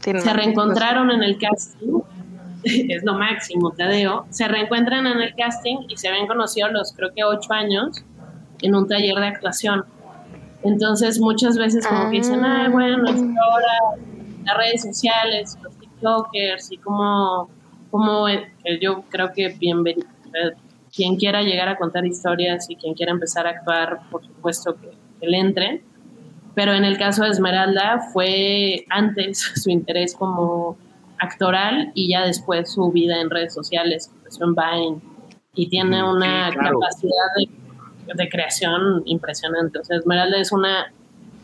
[0.00, 2.00] se reencontraron en el casting,
[2.64, 7.10] es lo máximo, Tadeo, se reencuentran en el casting y se habían conocido los creo
[7.14, 8.04] que 8 años
[8.60, 9.84] en un taller de actuación.
[10.64, 14.02] Entonces muchas veces como que dicen, ah, bueno, ahora
[14.44, 17.48] las redes sociales, los TikTokers y como,
[17.90, 18.48] como eh,
[18.80, 20.52] yo creo que bienvenido, eh,
[20.94, 24.90] quien quiera llegar a contar historias y quien quiera empezar a actuar, por supuesto que,
[25.26, 25.82] le entre.
[26.54, 30.76] Pero en el caso de Esmeralda fue antes su interés como
[31.18, 35.00] actoral y ya después su vida en redes sociales, empezó en Vine
[35.54, 37.61] y tiene una capacidad de
[38.14, 39.78] de creación impresionante.
[39.78, 40.92] O sea, Esmeralda es una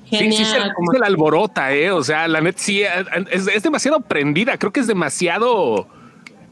[0.07, 0.39] genia.
[0.39, 0.93] Sí, se, como...
[0.93, 1.91] la alborota, ¿eh?
[1.91, 2.83] O sea, la net sí,
[3.31, 4.59] es, demasiado prendida.
[4.59, 5.87] Creo que es demasiado.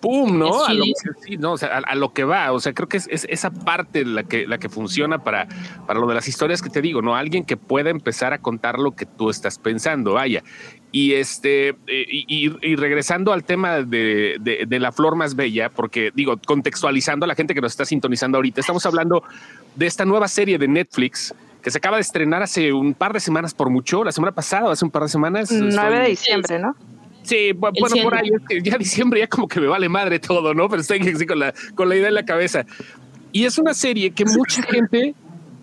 [0.00, 0.38] ¡Pum!
[0.38, 0.64] ¿no?
[0.64, 2.52] A lo, que, no o sea, a, lo que va.
[2.52, 5.48] O sea, creo que es, esa parte la que, la que funciona para,
[5.87, 7.16] para lo de las historias que te digo, ¿no?
[7.16, 10.44] Alguien que pueda empezar a contar lo que tú estás pensando, vaya.
[10.97, 16.41] Y este, eh, y, regresando al tema de, de, la flor más bella, porque digo,
[16.47, 19.23] contextualizando a la gente que nos está sintonizando ahorita, estamos hablando
[19.75, 23.21] de esta nueva serie de Netflix que se acaba de estrenar hace un par de
[23.21, 25.53] semanas por mucho, la semana pasada, hace un par de semanas.
[25.53, 26.75] 9 de diciembre, ¿no?
[27.25, 28.31] Sí, bueno, por ahí,
[28.63, 30.67] ya diciembre ya como que me vale madre todo, ¿no?
[30.71, 32.65] Pero estoy así con la, con la idea en la cabeza.
[33.33, 35.15] Y es una serie que mucha gente,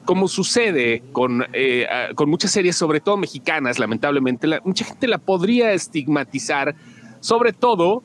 [0.05, 5.73] como sucede con, eh, con muchas series, sobre todo mexicanas, lamentablemente, mucha gente la podría
[5.73, 6.75] estigmatizar,
[7.19, 8.03] sobre todo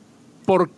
[0.49, 0.71] por,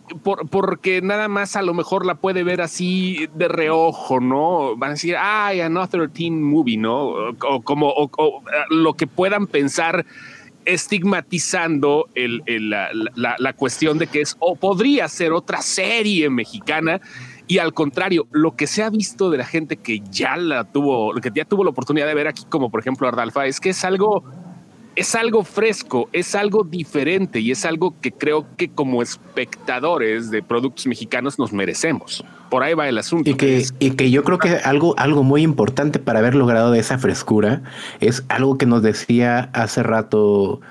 [0.50, 4.76] porque nada más a lo mejor la puede ver así de reojo, ¿no?
[4.76, 7.04] Van a decir, ay, another teen movie, ¿no?
[7.04, 10.04] O, como o, lo que puedan pensar
[10.66, 12.90] estigmatizando el, la,
[13.38, 17.00] la, cuestión de que es o podría ser otra serie mexicana.
[17.52, 21.12] Y al contrario, lo que se ha visto de la gente que ya la tuvo,
[21.20, 23.84] que ya tuvo la oportunidad de ver aquí, como por ejemplo Ardalfa, es que es
[23.84, 24.24] algo
[24.96, 30.42] es algo fresco, es algo diferente y es algo que creo que como espectadores de
[30.42, 32.24] productos mexicanos nos merecemos.
[32.48, 33.28] Por ahí va el asunto.
[33.28, 36.98] Y que, y que yo creo que algo, algo muy importante para haber logrado esa
[36.98, 37.62] frescura
[38.00, 40.62] es algo que nos decía hace rato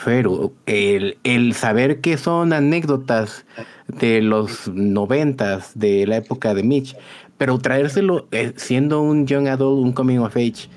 [0.00, 3.44] Fero, el, el saber que son anécdotas
[3.86, 6.96] de los noventas, de la época de Mitch,
[7.36, 10.68] pero traérselo eh, siendo un young adult, un coming of age,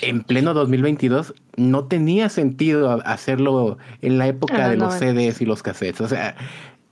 [0.00, 5.62] en pleno 2022 no tenía sentido hacerlo en la época de los CDs y los
[5.62, 6.00] cassettes.
[6.00, 6.36] O sea,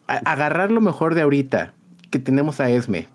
[0.07, 1.73] agarrar lo mejor de ahorita
[2.11, 3.09] que tenemos a Esme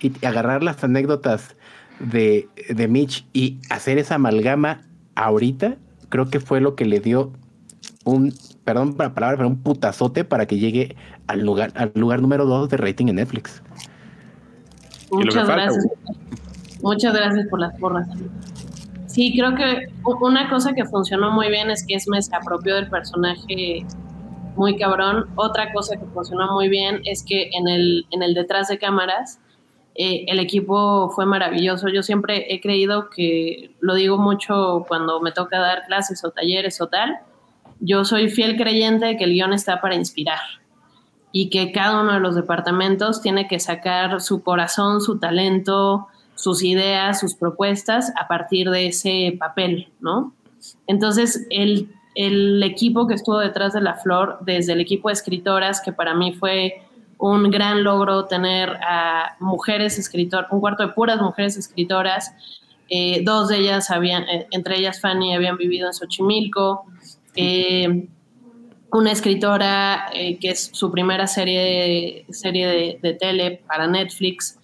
[0.00, 1.56] y agarrar las anécdotas
[1.98, 4.82] de, de Mitch y hacer esa amalgama
[5.14, 5.76] ahorita,
[6.12, 7.32] creo que fue lo que le dio
[8.04, 10.94] un, perdón para la palabra, pero un putazote para que llegue
[11.26, 13.62] al lugar, al lugar número dos de rating en Netflix.
[15.10, 15.86] Muchas gracias.
[16.82, 18.06] Muchas gracias por las porras.
[19.06, 19.88] Sí, creo que
[20.20, 23.86] una cosa que funcionó muy bien es que Esme se apropió del personaje
[24.54, 25.30] muy cabrón.
[25.36, 29.38] Otra cosa que funcionó muy bien es que en el, en el detrás de cámaras
[29.94, 31.88] eh, el equipo fue maravilloso.
[31.88, 36.80] Yo siempre he creído que, lo digo mucho cuando me toca dar clases o talleres
[36.80, 37.18] o tal,
[37.80, 40.38] yo soy fiel creyente de que el guion está para inspirar
[41.32, 46.62] y que cada uno de los departamentos tiene que sacar su corazón, su talento, sus
[46.62, 50.34] ideas, sus propuestas a partir de ese papel, ¿no?
[50.86, 51.88] Entonces, el,
[52.62, 56.34] equipo que estuvo detrás de La Flor, desde el equipo de escritoras, que para mí
[56.34, 56.82] fue
[57.22, 62.34] un gran logro tener a mujeres escritoras, un cuarto de puras mujeres escritoras,
[62.88, 66.84] eh, dos de ellas habían, eh, entre ellas Fanny, habían vivido en Xochimilco,
[67.36, 68.08] eh,
[68.90, 74.58] una escritora que es su primera serie, serie de, de tele para Netflix,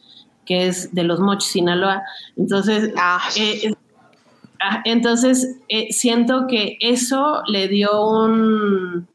[0.45, 2.03] que es de los Mochis Sinaloa.
[2.37, 3.21] Entonces, ah.
[4.61, 9.07] Ah, entonces siento que eso le dio un,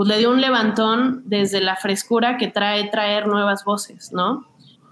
[0.00, 4.46] pues le dio un levantón desde la frescura que trae traer nuevas voces, ¿no?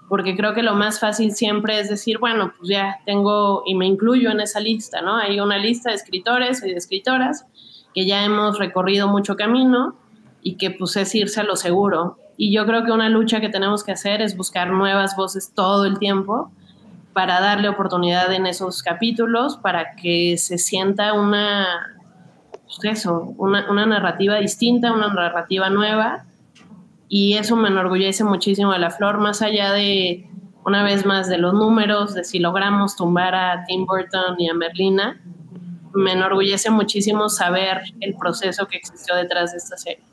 [0.07, 3.87] Porque creo que lo más fácil siempre es decir, bueno, pues ya tengo y me
[3.87, 5.17] incluyo en esa lista, ¿no?
[5.17, 7.47] Hay una lista de escritores y de escritoras
[7.95, 9.95] que ya hemos recorrido mucho camino
[10.43, 12.19] y que pues es irse a lo seguro.
[12.37, 15.85] Y yo creo que una lucha que tenemos que hacer es buscar nuevas voces todo
[15.85, 16.51] el tiempo
[17.13, 21.98] para darle oportunidad en esos capítulos, para que se sienta una,
[22.69, 26.25] pues eso, una, una narrativa distinta, una narrativa nueva.
[27.07, 30.29] Y eso me enorgullece muchísimo de la flor, más allá de,
[30.63, 34.53] una vez más, de los números, de si logramos tumbar a Tim Burton y a
[34.53, 35.19] Merlina.
[35.95, 40.03] Me enorgullece muchísimo saber el proceso que existió detrás de esta serie.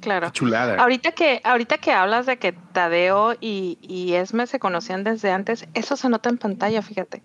[0.00, 0.26] Claro.
[0.26, 0.82] Qué chulada.
[0.82, 5.68] Ahorita que, ahorita que hablas de que Tadeo y, y Esme se conocían desde antes,
[5.74, 7.22] eso se nota en pantalla, fíjate.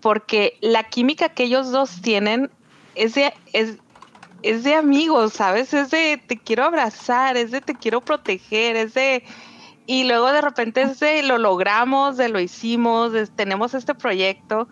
[0.00, 2.50] Porque la química que ellos dos tienen
[3.00, 3.78] es de, es,
[4.42, 5.72] es de amigos, ¿sabes?
[5.72, 9.24] Es de te quiero abrazar, es de te quiero proteger, es de...
[9.86, 14.68] Y luego de repente es de lo logramos, de lo hicimos, de- tenemos este proyecto,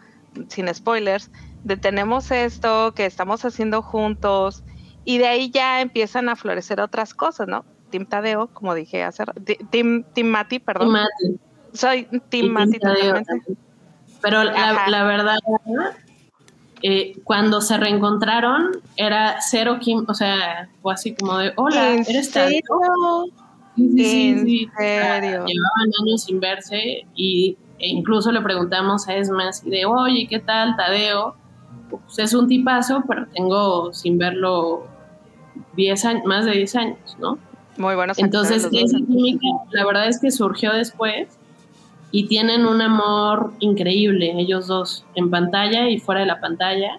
[0.49, 1.31] sin spoilers,
[1.65, 4.63] de tenemos esto que estamos haciendo juntos,
[5.05, 7.65] y de ahí ya empiezan a florecer otras cosas, ¿no?
[7.91, 9.25] Team Tadeo, como dije hace
[9.71, 10.93] Team, team Mati, perdón.
[10.93, 11.39] Mati.
[11.73, 12.79] Soy Team Mati.
[14.21, 15.39] Pero la verdad,
[16.83, 22.05] eh, cuando se reencontraron, era cero Kim, o sea, fue así como de, hola, ¿En
[22.09, 22.51] ¿eres Tadeo?
[22.51, 23.25] serio?
[23.77, 24.69] Sí, sí, sí, ¿En sí.
[24.77, 25.45] serio?
[25.47, 30.41] Llevaban años sin verse y e incluso le preguntamos a Esma así de, oye, ¿qué
[30.41, 31.37] tal, Tadeo?
[31.89, 34.87] Pues es un tipazo, pero tengo sin verlo
[35.77, 37.39] 10 años, más de 10 años, ¿no?
[37.77, 41.38] Muy buenos Entonces, esa química, la verdad es que surgió después
[42.11, 46.99] y tienen un amor increíble, ellos dos, en pantalla y fuera de la pantalla.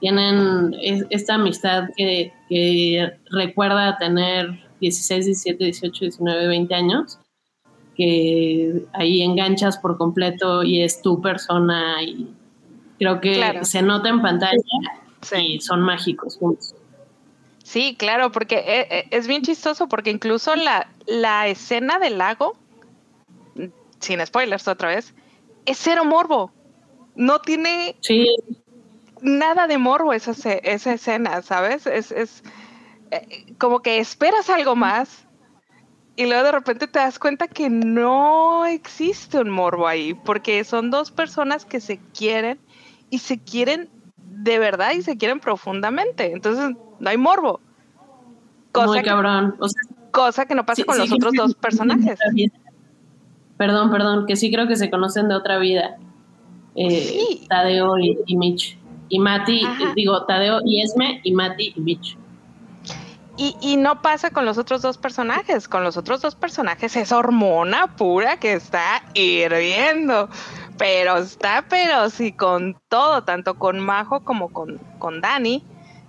[0.00, 7.18] Tienen es- esta amistad que, que recuerda tener 16, 17, 18, 19, 20 años,
[7.96, 12.28] que ahí enganchas por completo y es tu persona y
[12.98, 13.64] creo que Claro.
[13.64, 14.52] se nota en pantalla
[15.22, 15.36] Sí.
[15.54, 16.74] y son mágicos juntos.
[17.64, 22.56] Sí, claro, porque e- e- es bien chistoso porque incluso la, la escena del lago,
[24.00, 25.14] sin spoilers otra vez,
[25.64, 26.52] es cero morbo.
[27.14, 28.28] No tiene Sí,
[29.22, 31.86] nada de morbo esa, esa escena, ¿sabes?
[31.86, 32.42] Es, es
[33.10, 35.26] eh, como que esperas algo más
[36.16, 40.90] y luego de repente te das cuenta que no existe un morbo ahí, porque son
[40.90, 42.58] dos personas que se quieren
[43.10, 46.32] y se quieren de verdad y se quieren profundamente.
[46.32, 47.60] Entonces, no hay morbo.
[48.72, 49.56] Cosa, muy cabrón.
[49.58, 52.18] O sea, cosa que no pasa Sí, con sí, los otros dos personajes.
[53.56, 55.96] Perdón, perdón, que sí creo que se conocen de otra vida.
[56.74, 57.46] Eh, Sí.
[57.48, 58.78] Tadeo y, y Mitch.
[59.08, 59.84] Y Mati, Ajá.
[59.84, 62.16] eh, digo, Tadeo y Esme, y Mati y Mitch.
[63.38, 65.68] Y, y no pasa con los otros dos personajes.
[65.68, 70.28] Con los otros dos personajes es hormona pura que está hirviendo.
[70.78, 75.62] Pero está, pero sí, con todo, tanto con Majo como con, con Dani,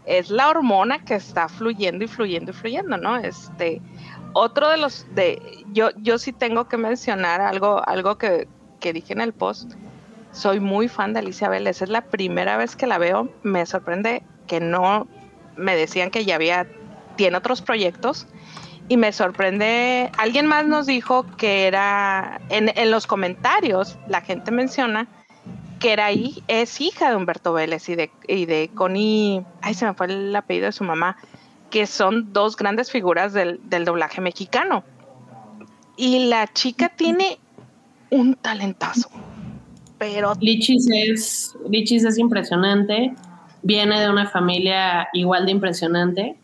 [0.05, 3.17] es la hormona que está fluyendo y fluyendo y fluyendo, ¿no?
[3.17, 3.81] Este,
[4.37, 8.47] otro de los, de, yo, yo sí tengo que mencionar algo, algo que,
[8.79, 9.73] que dije en el post.
[10.31, 11.81] Soy muy fan de Alicia Vélez.
[11.81, 13.29] Es la primera vez que la veo.
[13.43, 15.07] Me sorprende que no
[15.55, 16.67] me decían que ya había
[17.15, 18.27] tiene otros proyectos
[18.87, 24.51] y me sorprende, alguien más nos dijo que era, en, en los comentarios la gente
[24.51, 25.07] menciona
[25.79, 29.85] que era hi- es hija de Humberto Vélez y de, y de Connie, ay se
[29.85, 31.17] me fue el apellido de su mamá,
[31.69, 34.83] que son dos grandes figuras del, del doblaje mexicano.
[35.95, 37.39] Y la chica tiene
[38.09, 39.09] un talentazo,
[39.97, 43.13] pero Lichis es, Lichis es impresionante.
[43.63, 46.37] Viene de una familia igual de impresionante.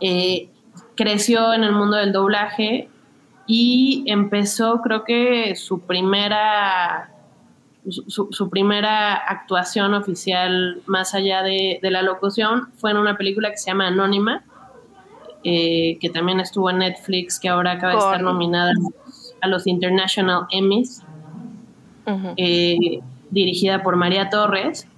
[0.00, 0.48] Eh,
[0.96, 2.88] creció en el mundo del doblaje
[3.46, 7.10] y empezó, creo que su primera,
[8.08, 13.50] su, su primera actuación oficial más allá de, de, la locución fue en una película
[13.50, 14.44] que se llama Anónima,
[15.44, 18.72] eh, que también estuvo en Netflix, que ahora acaba de estar nominada
[19.40, 21.02] a los, International Emmys,
[22.06, 22.34] uh -huh.
[22.36, 24.88] eh, dirigida por María Torres.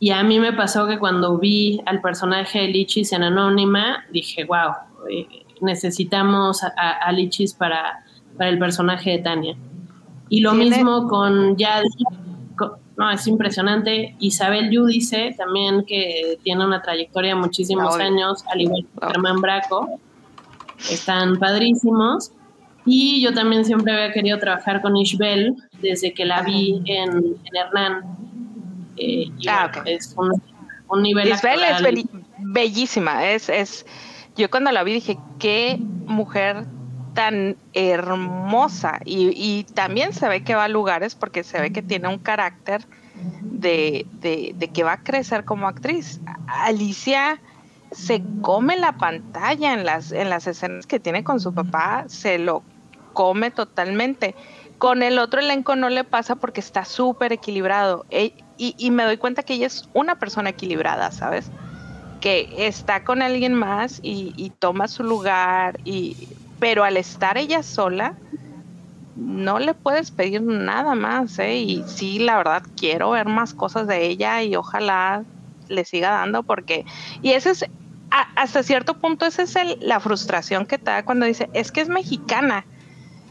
[0.00, 4.44] Y a mí me pasó que cuando vi al personaje de Lichis en Anónima, dije,
[4.44, 4.72] wow,
[5.10, 5.26] eh,
[5.60, 8.02] necesitamos a, a, Lichis para,
[8.36, 9.56] para, el personaje de Tania.
[10.30, 10.76] Y lo ¿Tiene?
[10.76, 11.86] mismo con Yadi,
[13.00, 14.14] no, es impresionante.
[14.18, 19.08] Isabel Yudice, también que tiene una trayectoria de muchísimos oh, años, al igual que oh.
[19.08, 19.88] Germán Braco,
[20.90, 22.32] están padrísimos.
[22.84, 27.56] Y yo también siempre había querido trabajar con Ishbel desde que la vi en, en
[27.56, 28.02] Hernán.
[28.98, 29.94] Eh, y ah, bueno, okay.
[29.94, 30.42] es un,
[30.88, 32.04] un nivel Isabel es be
[32.38, 33.86] bellísima, es, es,
[34.36, 36.66] yo cuando la vi dije, qué mujer
[37.14, 41.82] tan hermosa y, y, también se ve que va a lugares porque se ve que
[41.82, 42.86] tiene un carácter
[43.42, 46.20] de, de, que va a crecer como actriz.
[46.46, 47.40] Alicia
[47.92, 52.38] se come la pantalla en las, en las escenas que tiene con su papá, se
[52.38, 52.62] lo
[53.12, 54.34] come totalmente.
[54.78, 58.06] Con el otro elenco no le pasa porque está súper equilibrado.
[58.10, 61.50] E, y, me doy cuenta que ella es una persona equilibrada, ¿sabes?
[62.20, 66.28] Que está con alguien más y, toma su lugar, y,
[66.60, 68.14] pero al estar ella sola,
[69.16, 71.56] no le puedes pedir nada más, ¿eh?
[71.56, 75.24] Y sí, la verdad, quiero ver más cosas de ella y ojalá
[75.68, 76.84] le siga dando porque...
[77.22, 77.64] Y ese es,
[78.10, 81.88] hasta cierto punto, esa es la frustración que te da cuando dice, es que es
[81.88, 82.64] mexicana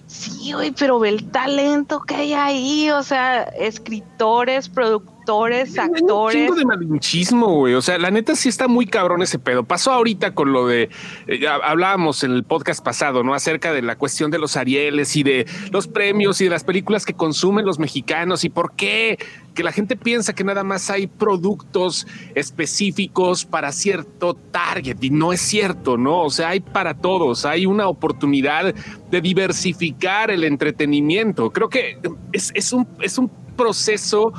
[0.09, 6.49] Sí, güey, pero ve el talento que hay ahí, o sea, escritores, productores, actores.
[6.49, 7.73] Un de malinchismo, güey.
[7.73, 9.63] O sea, la neta sí está muy cabrón ese pedo.
[9.63, 10.89] Pasó ahorita con lo de,
[11.27, 13.34] eh, hablábamos en el podcast pasado, ¿no?
[13.34, 17.05] Acerca de la cuestión de los Arieles y de los premios y de las películas
[17.05, 19.17] que consumen los mexicanos y por qué
[19.53, 25.34] que la gente piensa que nada más hay productos específicos para cierto target y no
[25.34, 26.21] es cierto, ¿no?
[26.21, 31.51] O sea, hay para todos, hay una oportunidad de diversificar el entretenimiento.
[31.51, 31.99] Creo que
[32.32, 34.32] es, un, es un proceso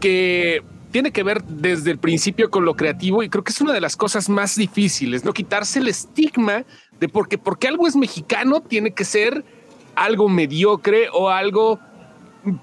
[0.00, 3.72] que tiene que ver desde el principio con lo creativo y creo que es una
[3.72, 6.64] de las cosas más difíciles, no quitarse el estigma
[6.98, 9.44] de porque porque algo es mexicano tiene que ser
[9.94, 11.78] algo mediocre o algo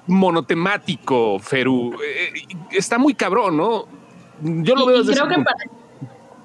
[0.08, 1.94] monotemático, Feru.
[1.94, 2.34] Eh,
[2.72, 3.86] está muy cabrón, ¿no?
[4.42, 5.58] Yo lo veo desde creo que para,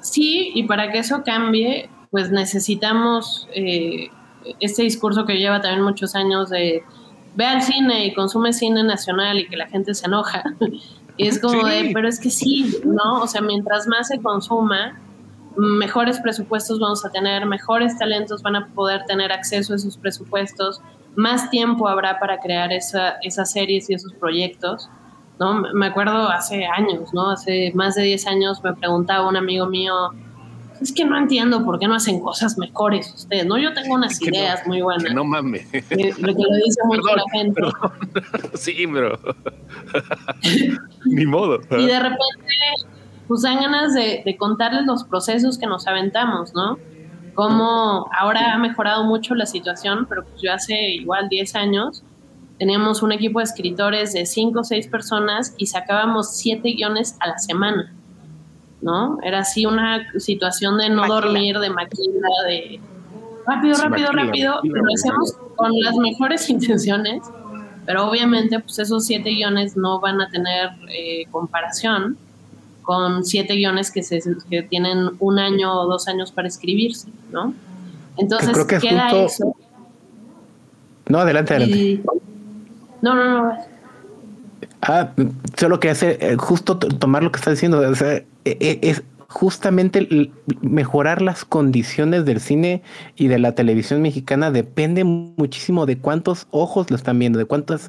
[0.02, 4.10] Sí, y para que eso cambie, pues necesitamos eh,
[4.60, 6.82] este discurso que lleva también muchos años de
[7.34, 10.42] ve al cine y consume cine nacional y que la gente se enoja.
[11.16, 13.22] y es como de, pero es que sí, ¿no?
[13.22, 15.00] O sea, mientras más se consuma,
[15.56, 20.80] mejores presupuestos vamos a tener, mejores talentos van a poder tener acceso a esos presupuestos
[21.14, 24.88] más tiempo habrá para crear esa, esas series y esos proyectos.
[25.38, 25.62] ¿no?
[25.74, 27.30] Me acuerdo hace años, ¿no?
[27.30, 29.94] Hace más de 10 años me preguntaba un amigo mío,
[30.82, 33.58] es que no entiendo por qué no hacen cosas mejores ustedes, ¿no?
[33.58, 35.12] Yo tengo unas ideas muy buenas.
[35.14, 35.64] no mames.
[35.72, 37.62] Lo que lo dice mucho la gente.
[38.54, 39.18] Sí, bro.
[41.06, 41.60] Ni modo.
[41.70, 42.18] Y de repente,
[43.28, 46.78] pues dan ganas de, de contarles los procesos que nos aventamos, ¿no?
[47.34, 52.02] cómo ahora ha mejorado mucho la situación, pero pues yo hace igual 10 años
[52.58, 57.28] teníamos un equipo de escritores de 5 o 6 personas y sacábamos 7 guiones a
[57.28, 57.94] la semana,
[58.82, 59.18] ¿no?
[59.22, 62.80] Era así una situación de no dormir, de maquila, de
[63.46, 67.22] rápido, rápido, rápido, lo hacemos con las mejores intenciones,
[67.86, 72.18] pero obviamente pues esos 7 guiones no van a tener eh, comparación
[72.82, 74.20] con siete guiones que, se,
[74.50, 77.54] que tienen un año o dos años para escribirse, ¿no?
[78.18, 79.56] Entonces queda eso.
[81.08, 82.02] No, adelante, adelante.
[83.00, 83.56] No, no, no.
[84.82, 85.10] Ah,
[85.56, 90.30] solo que hace eh, justo tomar lo que está diciendo, o sea, es justamente
[90.60, 92.82] mejorar las condiciones del cine
[93.16, 97.88] y de la televisión mexicana depende muchísimo de cuántos ojos lo están viendo, de cuántas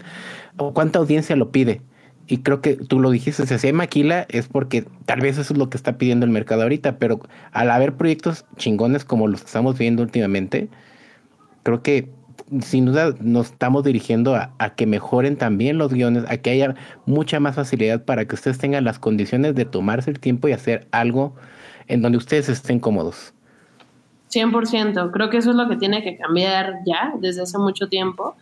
[0.58, 1.82] o cuánta audiencia lo pide.
[2.28, 5.60] Y creo que tú lo dijiste, si hay maquila es porque tal vez eso es
[5.60, 7.20] lo que está pidiendo el mercado ahorita, pero
[7.51, 10.70] al haber proyectos chingones como los que estamos viendo últimamente,
[11.64, 12.10] creo que
[12.62, 16.76] sin duda nos estamos dirigiendo a, que mejoren también los guiones, a que haya
[17.06, 20.88] mucha más facilidad para que ustedes tengan las condiciones de tomarse el tiempo y hacer
[20.91, 21.36] algo
[21.88, 23.34] en donde ustedes estén cómodos.
[24.32, 28.36] 100%, creo que eso es lo que tiene que cambiar ya desde hace mucho tiempo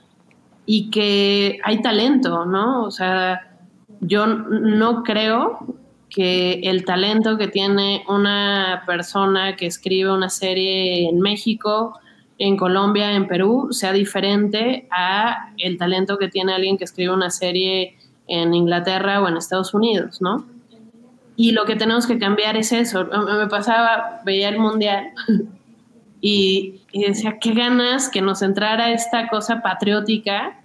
[0.66, 2.84] y que hay talento, ¿no?
[2.84, 3.58] O sea,
[4.00, 5.60] yo no creo
[6.10, 12.00] que el talento que tiene una persona que escribe una serie en México,
[12.44, 17.30] en Colombia, en Perú, sea diferente a el talento que tiene alguien que escribe una
[17.30, 20.46] serie en Inglaterra o en Estados Unidos, ¿no?
[21.36, 23.06] Y lo que tenemos que cambiar es eso.
[23.06, 25.12] Me pasaba, veía el mundial
[26.22, 30.58] y, y decía, qué ganas que nos entrara esta cosa patriótica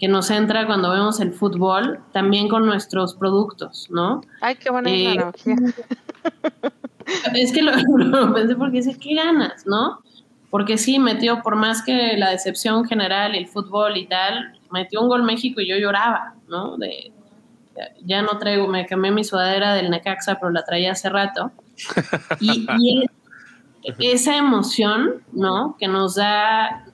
[0.00, 4.22] que nos entra cuando vemos el fútbol, también con nuestros productos, ¿no?
[4.40, 5.22] Ay, qué buena eh,
[7.34, 9.98] Es que lo, pensé porque dice, qué ganas, ¿no?
[10.50, 15.08] Porque sí, metió, por más que la decepción general, el fútbol y tal, metió un
[15.08, 16.76] gol México y yo lloraba, ¿no?
[16.76, 17.12] De,
[18.04, 21.52] ya no traigo, me cambié mi sudadera del Necaxa, pero la traía hace rato.
[22.40, 23.06] Y,
[23.98, 25.76] y esa emoción, ¿no?
[25.78, 26.84] Que nos da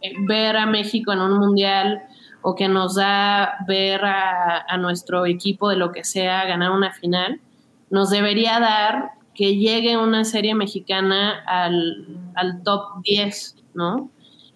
[0.00, 2.02] eh, ver a México en un mundial,
[2.48, 7.40] o que nos da ver a, nuestro equipo de lo que sea ganar una final,
[7.90, 14.10] nos debería dar que llegue una serie mexicana al, top 10, ¿no?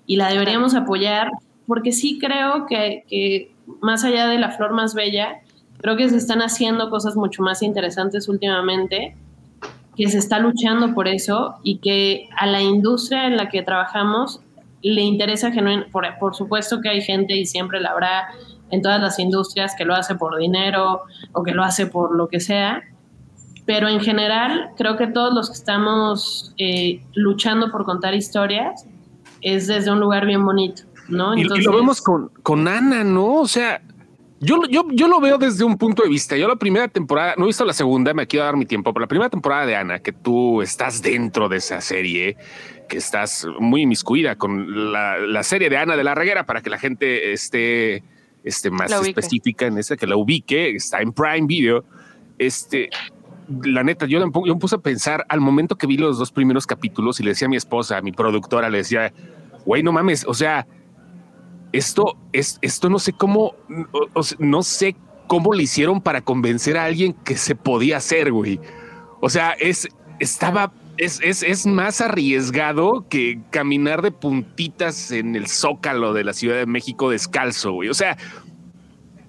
[0.07, 1.31] Y la deberíamos apoyar
[1.67, 5.41] porque sí creo que, que, más allá de la flor más bella,
[5.79, 9.17] creo que se están haciendo cosas mucho más interesantes últimamente,
[9.97, 14.41] que se está luchando por eso y que a la industria en la que trabajamos
[14.83, 18.29] le interesa genuinamente, por, por supuesto que hay gente y siempre la habrá
[18.71, 21.03] en todas las industrias que lo hace por dinero
[21.33, 22.83] o que lo hace por lo que sea,
[23.71, 28.85] pero en general creo que todos los que estamos eh, luchando por contar historias
[29.43, 31.37] es desde un lugar bien bonito, ¿no?
[31.37, 33.37] y, lo vemos con, con Ana, ¿no?
[33.37, 33.81] O sea,
[34.41, 36.37] yo, yo, yo lo veo desde un punto de vista.
[36.37, 39.03] Yo la primera temporada, no he visto la segunda, me quiero dar mi tiempo, pero
[39.03, 42.37] la primera temporada de Ana, que tú estás dentro de esa serie,
[42.89, 46.71] que estás muy inmiscuida con la, la serie de Ana de la Reguera para que
[46.71, 48.03] la gente esté,
[48.43, 51.85] esté más específica en esa, que la ubique, está en Prime Video.
[52.37, 52.89] Este,
[53.65, 56.67] la neta, yo, yo me puse a pensar al momento que vi los dos primeros
[56.67, 59.13] capítulos y le decía a mi esposa, a mi productora, le decía,
[59.65, 60.67] güey, no mames, o sea,
[61.73, 63.55] esto es, esto no sé cómo,
[64.39, 64.97] no sé
[65.27, 68.61] cómo le hicieron para convencer a alguien que se podía hacer, güey.
[69.21, 69.89] O sea, es,
[70.19, 76.33] estaba, es, es, es más arriesgado que caminar de puntitas en el zócalo de la
[76.33, 77.89] Ciudad de México descalzo, güey.
[77.89, 78.17] O sea,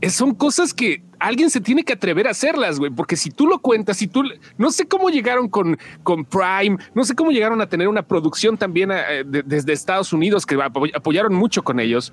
[0.10, 3.60] son cosas que alguien se tiene que atrever a hacerlas, güey, porque si tú lo
[3.60, 4.24] cuentas, si tú,
[4.58, 8.58] no sé cómo llegaron con, con Prime, no sé cómo llegaron a tener una producción
[8.58, 12.12] también eh, desde Estados Unidos que apoyaron mucho con ellos.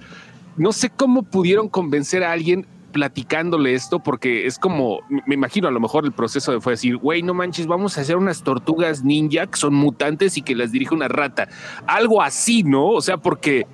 [0.56, 5.70] No sé cómo pudieron convencer a alguien platicándole esto, porque es como, me imagino a
[5.70, 9.46] lo mejor el proceso fue decir, güey, no manches, vamos a hacer unas tortugas ninja
[9.46, 11.48] que son mutantes y que las dirige una rata.
[11.86, 12.88] Algo así, ¿no?
[12.88, 13.66] O sea, porque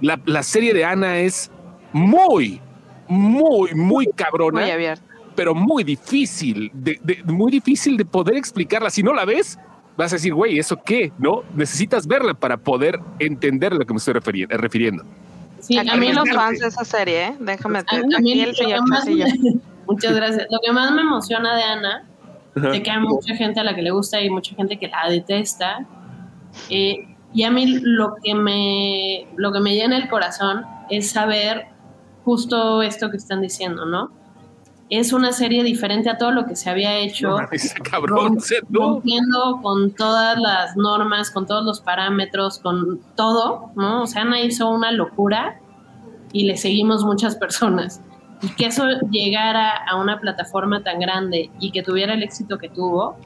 [0.00, 1.50] la, la serie de Ana es
[1.92, 2.60] muy,
[3.08, 4.66] muy, muy cabrona.
[5.34, 8.88] Pero muy difícil, de, muy difícil de poder explicarla.
[8.88, 9.58] Si no la ves,
[9.96, 11.12] vas a decir, güey, ¿eso qué?
[11.18, 11.42] ¿No?
[11.54, 15.04] Necesitas verla para poder entender lo que me estoy refiriendo.
[15.60, 17.36] Sí, a mí los fans de esa serie, ¿eh?
[17.40, 18.80] déjame aquí el señor
[19.86, 20.46] Muchas gracias.
[20.50, 22.04] Lo que más me emociona de Ana,
[22.54, 25.08] de que hay mucha gente a la que le gusta y mucha gente que la
[25.08, 25.86] detesta.
[26.70, 31.66] Eh, y a mí lo que me lo que me llena el corazón es saber
[32.24, 34.10] justo esto que están diciendo, ¿no?
[34.90, 37.36] Es una serie diferente a todo lo que se había hecho.
[37.90, 38.38] cabrón,
[38.72, 44.02] cumpliendo con todas las normas, con todos los parámetros, con todo, ¿no?
[44.02, 45.58] O sea, Ana hizo una locura
[46.32, 48.00] y le seguimos muchas personas.
[48.42, 52.68] Y que eso llegara a una plataforma tan grande y que tuviera el éxito que
[52.68, 53.16] tuvo.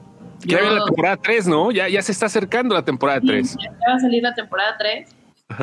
[0.45, 1.73] Ya la temporada 3, ¿no?
[1.73, 3.57] Ya, ya se está acercando la temporada 3.
[3.61, 5.18] ya va a salir la temporada 3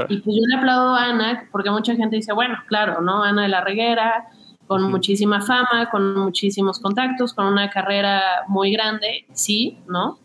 [0.09, 3.23] y pues yo le aplaudo a Ana, porque mucha gente dice, bueno, claro, ¿no?
[3.23, 4.27] Ana de la Reguera,
[4.67, 10.19] con muchísima fama, con muchísimos contactos, con una carrera muy grande, sí, ¿no?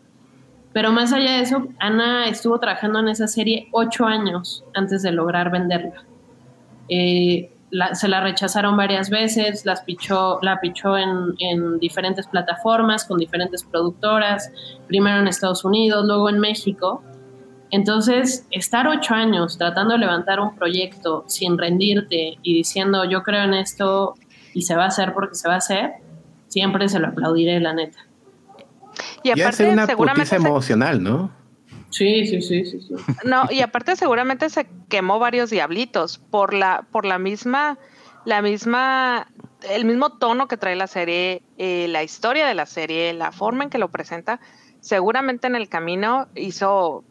[0.73, 5.11] Pero más allá de eso, Ana estuvo trabajando en esa serie ocho años antes de
[5.11, 6.05] lograr venderla.
[6.89, 7.51] Eh,
[7.93, 13.63] se la rechazaron varias veces, las pichó, la pichó en, en, diferentes plataformas, con diferentes
[13.63, 14.51] productoras,
[14.87, 17.01] primero en Estados Unidos, luego en México,
[17.71, 23.43] entonces, estar ocho años tratando de levantar un proyecto sin rendirte y diciendo yo creo
[23.43, 24.15] en esto
[24.53, 25.93] y se va a hacer porque se va a hacer,
[26.49, 28.05] siempre se lo aplaudiré, la neta.
[29.23, 31.31] Y aparte, una seguramente emocional, ¿no?
[31.91, 36.85] Sí, sí, sí, sí, sí, No, y aparte seguramente se quemó varios diablitos por la,
[36.91, 37.77] por la misma,
[38.25, 39.27] la misma,
[39.69, 43.63] el mismo tono que trae la serie, eh, la historia de la serie, la forma
[43.63, 44.41] en que lo presenta.
[44.81, 47.03] Seguramente en el camino hizo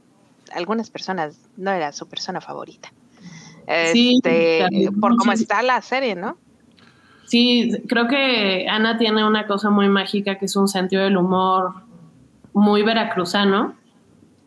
[0.53, 2.93] algunas personas no era su persona favorita.
[3.67, 4.67] Este,
[5.01, 6.37] por cómo está la serie, ¿no?
[7.27, 11.75] Sí, creo que Ana tiene una cosa muy mágica que es un sentido del humor
[12.53, 13.75] muy veracruzano,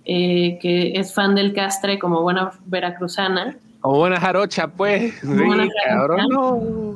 [0.04, 3.56] eh, que es fan del castre como buena veracruzana.
[3.82, 5.14] O buena jarocha, pues.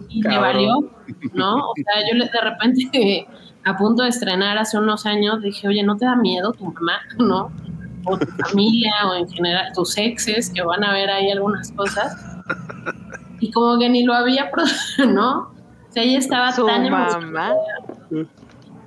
[0.10, 0.92] y le valió,
[1.34, 1.56] ¿no?
[1.56, 3.28] O sea, yo de repente,
[3.66, 7.00] a punto de estrenar hace unos años, dije, oye, ¿no te da miedo tu mamá?
[7.18, 7.50] ¿No?
[8.08, 12.16] O tu familia o en general tus exes que van a ver ahí algunas cosas.
[13.40, 14.50] Y como que ni lo había,
[15.08, 15.40] ¿no?
[15.40, 17.56] O sea, ella estaba tan emocionada.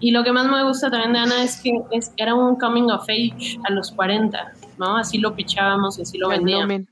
[0.00, 2.90] Y lo que más me gusta también de Ana es que es, era un coming
[2.90, 4.96] of age a los 40, ¿no?
[4.96, 6.88] Así lo pichábamos y así lo vendíamos.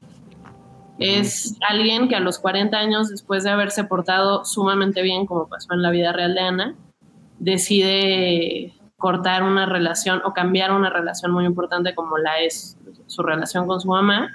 [0.98, 5.72] Es alguien que a los 40 años, después de haberse portado sumamente bien, como pasó
[5.72, 6.74] en la vida real de Ana,
[7.38, 12.76] decide cortar una relación o cambiar una relación muy importante como la es
[13.06, 14.30] su relación con su mamá.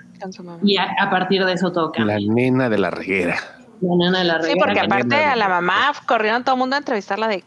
[0.64, 2.04] Y a, partir de eso toca.
[2.04, 3.36] La nena de la reguera.
[3.82, 4.54] La nena de la reguera.
[4.54, 7.44] Sí, porque aparte a la mamá corrieron todo el mundo a entrevistarla de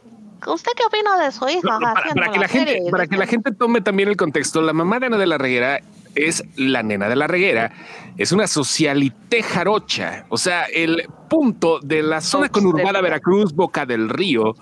[0.47, 1.79] ¿Usted qué opina de su hija?
[1.81, 5.07] para, que la, gente, para que la gente tome también el contexto, la mamá de
[5.07, 5.81] Ana de la Reguera
[6.14, 7.73] es la nena de la reguera,
[8.17, 14.09] es una socialité jarocha, o sea, el punto de la zona conurbada Veracruz, Boca del
[14.09, 14.55] Río,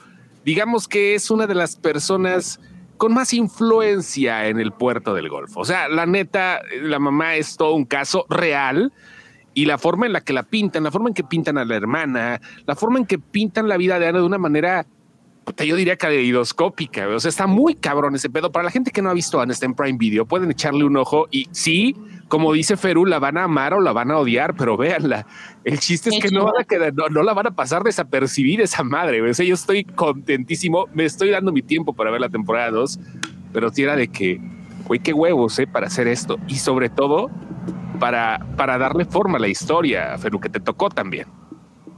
[0.44, 2.60] digamos que es una de las personas
[2.96, 5.60] con más influencia en el puerto del Golfo.
[5.60, 8.92] O sea, la neta, la mamá es todo un caso real
[9.52, 11.74] y la forma en la que la pintan, la forma en que pintan a la
[11.76, 14.86] hermana, la forma en que pintan la vida de Ana de una manera,
[15.64, 17.08] yo diría caleidoscópica.
[17.08, 18.50] O sea, está muy cabrón ese pedo.
[18.52, 20.96] Para la gente que no ha visto Ana está en Prime Video, pueden echarle un
[20.96, 21.96] ojo y sí,
[22.28, 25.26] como dice Feru, la van a amar o la van a odiar, pero véanla.
[25.64, 28.82] El chiste es que no, van a quedar, no, la van a pasar desapercibida esa
[28.82, 29.22] madre.
[29.22, 32.98] O sea, yo estoy contentísimo, me estoy dando mi tiempo para ver la temporada 2,
[33.52, 34.40] pero si era de que,
[34.86, 35.66] güey, qué huevos, ¿eh?
[35.66, 36.38] Para hacer esto.
[36.48, 37.30] Y sobre todo,
[37.98, 41.26] para, para darle forma a la historia, Feru, que te tocó también.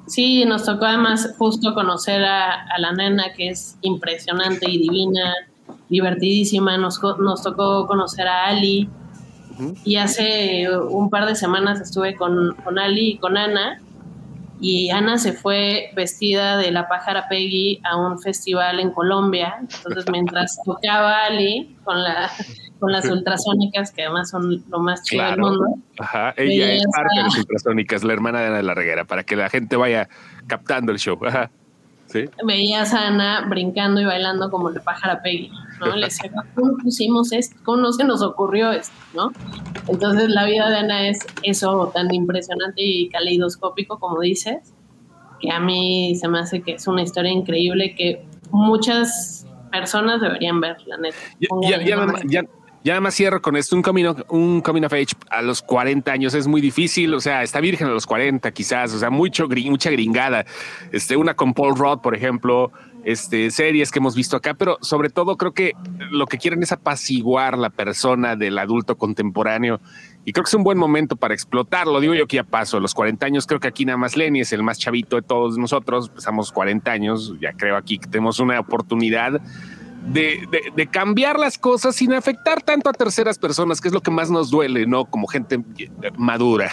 [0.07, 5.35] Sí, nos tocó además justo conocer a, la nena que es impresionante y divina,
[5.89, 6.77] divertidísima.
[6.79, 8.89] Nos, nos tocó conocer a Ali.
[9.85, 13.81] Y hace un par de semanas estuve con, con Ali y con Ana
[14.61, 19.57] y Ana se fue vestida de la pájara Peggy a un festival en Colombia.
[19.61, 22.31] Entonces, mientras tocaba Ali con, la,
[22.79, 25.65] con las ultrasónicas, que además son lo más chido del mundo.
[25.99, 29.25] Ajá, ella es parte de las ultrasónicas, la hermana de Ana de la Reguera, para
[29.25, 30.09] que la gente vaya
[30.47, 31.19] captando el show.
[31.27, 31.51] Ajá.
[32.47, 35.51] Veías a Ana brincando y bailando como la pájara Peggy,
[35.81, 35.97] ¿no?
[35.97, 37.57] Le decía, ¿cómo pusimos esto?
[37.65, 38.95] ¿Cómo no se nos ocurrió esto?
[39.15, 39.33] ¿no?
[39.89, 44.73] Entonces la vida de Ana es eso tan impresionante y caleidoscópico como dices,
[45.41, 50.61] que a mí se me hace que es una historia increíble que muchas personas deberían
[50.61, 51.17] ver, la neta.
[52.87, 53.75] Ya nada más cierro con esto.
[53.75, 57.13] Un camino, un coming of age a los 40 años es muy difícil.
[57.15, 58.95] O sea, está virgen a los 40 quizás.
[58.95, 60.47] O sea, mucho, mucha gringada.
[60.93, 62.71] Este, una con Paul Rudd, por ejemplo.
[63.03, 65.75] Este, series que hemos visto acá, pero sobre todo creo que
[66.11, 69.81] lo que quieren es apaciguar la persona del adulto contemporáneo
[70.25, 72.01] y creo que es un buen momento para explotarlo.
[72.01, 74.53] Digo yo que ya paso los 40 años, creo que aquí nada más Lenny es
[74.53, 78.59] el más chavito de todos nosotros, empezamos 40 años, ya creo aquí que tenemos una
[78.59, 79.41] oportunidad
[80.13, 84.31] de, cambiar las cosas sin afectar tanto a terceras personas, que es lo que más
[84.31, 85.05] nos duele, ¿no?
[85.05, 85.63] Como gente
[86.17, 86.71] madura.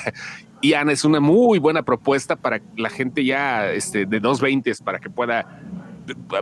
[0.62, 4.82] Y Ana es una muy buena propuesta para la gente ya este, de dos veintes
[4.82, 5.60] para que pueda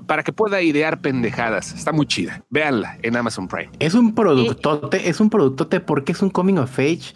[0.08, 1.74] para que pueda idear pendejadas.
[1.74, 2.44] Está muy chida.
[2.50, 3.70] Véanla en Amazon Prime.
[3.80, 7.14] Es un productote, es un productote porque es un coming of age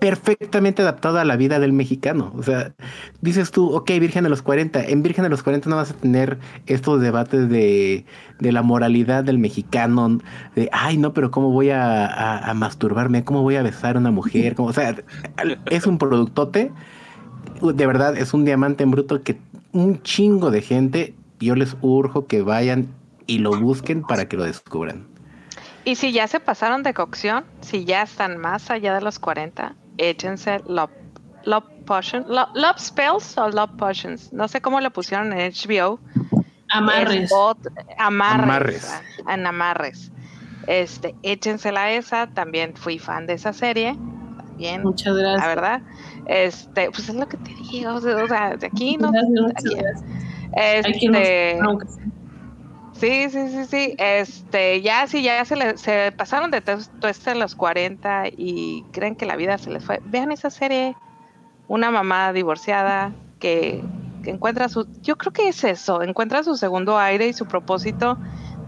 [0.00, 2.32] perfectamente adaptado a la vida del mexicano.
[2.36, 2.72] O sea,
[3.20, 4.82] dices tú, ok, Virgen de los 40.
[4.82, 8.06] En Virgen de los 40 no vas a tener estos debates de,
[8.40, 10.18] la moralidad del mexicano,
[10.56, 13.24] de, ay, no, pero ¿cómo voy a, masturbarme?
[13.24, 14.54] ¿Cómo voy a besar a una mujer?
[14.58, 14.96] o sea,
[15.66, 16.72] es un productote.
[17.60, 19.38] De verdad, es un diamante en bruto que
[19.72, 22.88] un chingo de gente, yo les urjo que vayan
[23.26, 25.06] y lo busquen para que lo descubran.
[25.84, 29.74] Y si ya se pasaron de cocción, si ya están más allá de los 40,
[30.00, 30.90] échense Love,
[31.44, 34.32] love Potion, love, Spells o Love Potions.
[34.32, 35.98] No sé cómo lo pusieron en HBO.
[36.72, 37.32] Amarres.
[37.98, 39.02] amarres.
[39.28, 40.12] En amarres.
[40.68, 42.28] Este, échensela esa.
[42.28, 43.96] También fui fan de esa serie.
[44.56, 44.82] Bien.
[44.82, 45.40] Muchas gracias.
[45.40, 45.82] La verdad.
[46.26, 47.94] Este, pues es lo que te digo.
[47.94, 49.10] O sea, de aquí no.
[50.52, 51.58] Este,
[53.00, 53.94] Sí, sí, sí, sí.
[53.98, 59.16] Este, ya sí, ya se, le, se pasaron de todo este los 40 y creen
[59.16, 60.00] que la vida se les fue.
[60.04, 60.94] Vean esa serie,
[61.66, 63.82] una mamá divorciada que,
[64.24, 68.18] encuentra su, yo creo que es eso, encuentra su segundo aire y su propósito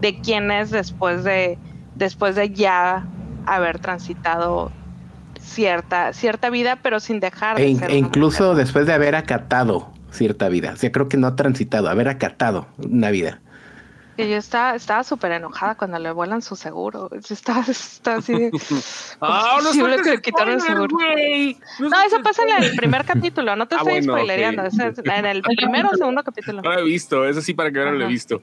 [0.01, 1.59] de quién es después de,
[1.93, 3.05] después de ya
[3.45, 4.71] haber transitado
[5.39, 10.49] cierta, cierta vida, pero sin dejar de e, e incluso después de haber acatado cierta
[10.49, 10.71] vida.
[10.73, 13.39] O sea, creo que no ha transitado, haber acatado una vida.
[14.15, 17.09] Que yo estaba estaba súper enojada cuando le vuelan su seguro.
[17.13, 18.51] Estaba, estaba así de.
[19.21, 19.71] ah, no
[20.03, 20.97] que le quitaron el seguro.
[21.79, 23.55] No, eso pasa en el primer capítulo.
[23.55, 24.63] No te ah, estoy spoilereando.
[24.63, 26.61] Es en el primero o segundo capítulo.
[26.61, 27.25] No lo he visto.
[27.25, 28.41] Eso sí, para que no lo he visto.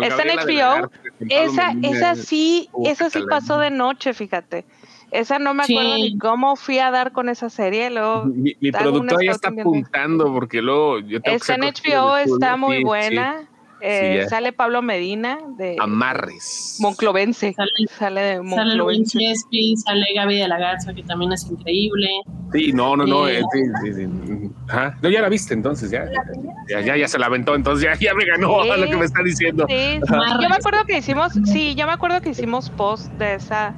[0.00, 0.90] Está en HBO.
[1.28, 4.64] Esa, esa sí, esa sí pasó de noche, fíjate.
[5.10, 7.90] Esa no me acuerdo ni cómo fui a dar con esa serie.
[7.90, 11.00] Luego, mi, mi productor ya está apuntando porque luego.
[11.00, 13.49] Yo tengo está en HBO, está muy buena.
[13.80, 16.76] Eh, sale Pablo Medina de Amarres.
[16.80, 17.54] Monclovense.
[17.98, 19.18] Sale, de Monclovense.
[19.18, 22.08] Sale sale Gaby de la Garza, que también es increíble.
[22.52, 23.28] Sí, no, no, no.
[23.28, 23.42] Eh,
[25.02, 26.06] no, ya la viste entonces, ya.
[26.68, 29.22] Ya, ya, se la aventó, entonces ya, ya me ganó a lo que me está
[29.22, 29.66] diciendo.
[29.68, 33.74] Sí, yo me acuerdo que hicimos, sí, yo me acuerdo que hicimos post de esa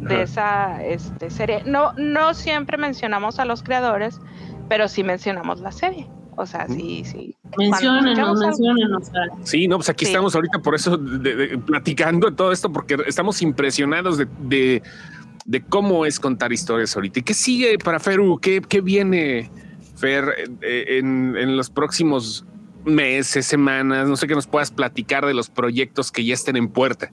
[0.00, 1.62] de esa este, serie.
[1.64, 4.20] No, no siempre mencionamos a los creadores,
[4.68, 6.08] pero sí mencionamos la serie.
[6.36, 7.34] O sea, sí, sí.
[7.56, 9.10] Menciónenos, menciónenos.
[9.44, 11.00] Sí, no, pues aquí estamos ahorita por eso
[11.64, 14.82] platicando todo esto, porque estamos impresionados de,
[15.70, 17.20] cómo es contar historias ahorita.
[17.20, 18.38] ¿Y qué sigue para Feru?
[18.38, 19.50] ¿Qué, qué viene,
[19.96, 22.44] Fer, en, en, los próximos
[22.84, 24.06] meses, semanas?
[24.06, 27.10] No sé qué nos puedas platicar de los proyectos que ya estén en puerta.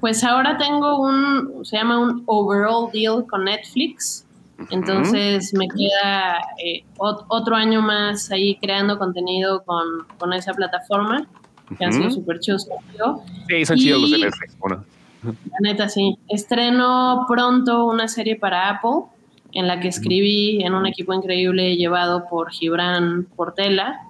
[0.00, 4.27] Pues ahora tengo un, se llama un overall deal con Netflix
[4.70, 11.26] Entonces me queda eh, otro año más ahí creando contenido con, con esa plataforma,
[11.76, 13.22] que han sido súper chidos conmigo.
[13.48, 14.58] Sí, son chidos los de Netflix.
[14.58, 14.84] Bueno.
[15.22, 16.16] La neta, sí.
[16.28, 19.10] Estreno pronto una serie para Apple,
[19.52, 24.00] en la que escribí en un equipo increíble llevado por Gibran Portela,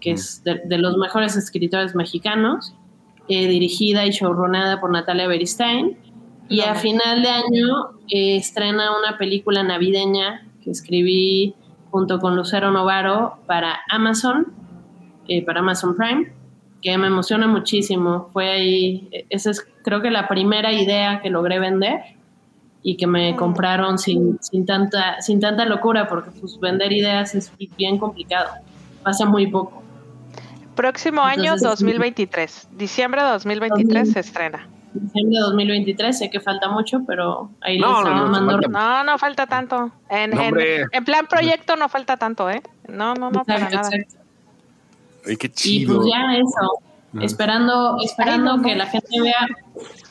[0.00, 2.74] que es de, los mejores escritores mexicanos,
[3.28, 5.96] eh, dirigida y showrunada por Natalia Beristain.
[6.48, 7.74] Y a final de año
[8.08, 11.54] eh, estrena una película navideña que escribí
[11.90, 14.52] junto con Lucero Novaro para Amazon,
[15.28, 16.32] eh, para Amazon Prime,
[16.82, 18.30] que me emociona muchísimo.
[18.32, 22.00] Fue ahí, esa es creo que la primera idea que logré vender
[22.82, 27.52] y que me compraron sin, sin, tanta, sin tanta locura, porque pues vender ideas es
[27.76, 28.50] bien complicado,
[29.02, 29.82] pasa muy poco.
[30.74, 34.68] Próximo año 2023, diciembre de 2023 se estrena.
[35.00, 39.46] Diciembre de 2023, sé que falta mucho, pero ahí no, no, no, no, no, falta
[39.46, 39.90] tanto.
[40.08, 42.62] En, en, plan proyecto no falta tanto, ¿eh?
[42.88, 43.90] No, no, no, para nada.
[45.26, 45.94] Ay, qué chido.
[45.94, 49.46] Y pues ya eso, esperando, esperando que la gente vea,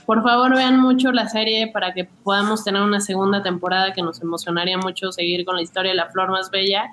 [0.05, 4.21] por favor vean mucho la serie para que podamos tener una segunda temporada que nos
[4.21, 6.91] emocionaría mucho seguir con la historia de la flor más bella.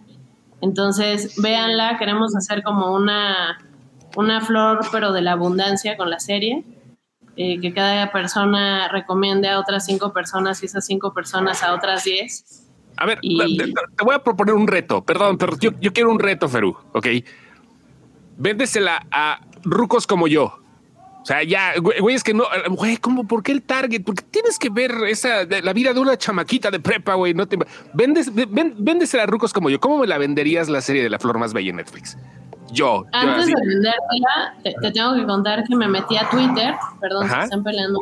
[0.61, 3.59] Entonces, véanla, queremos hacer como una,
[4.16, 6.64] una flor, pero de la abundancia con la serie.
[7.37, 12.05] Eh, que cada persona recomiende a otras cinco personas y esas cinco personas a otras
[12.05, 12.68] diez.
[12.99, 16.47] A ver, te, voy a proponer un reto, perdón, pero yo, yo quiero un reto,
[16.47, 17.07] Ferú, ¿ok?
[18.37, 20.62] Véndesela a rucos como yo.
[21.22, 23.26] O sea, ya, güey, es que no, güey, ¿cómo?
[23.26, 24.03] ¿Por qué el target?
[24.05, 27.33] Porque tienes que ver esa, la vida de una chamaquita de prepa, güey.
[27.33, 27.57] No te
[27.95, 29.78] vendes, vendes a rucos como yo.
[29.78, 32.18] ¿Cómo me la venderías la serie de la flor más bella en Netflix?
[32.73, 33.05] Yo.
[33.12, 36.75] Antes de vendértela, te, tengo que contar que me metí a Twitter.
[37.01, 37.99] Perdón, se están peleando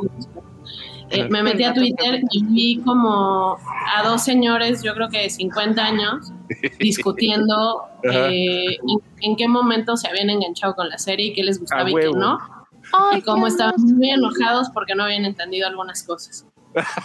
[1.10, 3.58] eh, me metí a Twitter y vi como
[3.96, 6.32] a dos señores, yo creo que de 50 años,
[6.78, 8.76] discutiendo eh,
[9.20, 12.10] en, qué momento se habían enganchado con la serie y qué les gustaba y qué
[12.12, 12.38] no.
[13.16, 16.46] y cómo estaban muy enojados porque no habían entendido algunas cosas.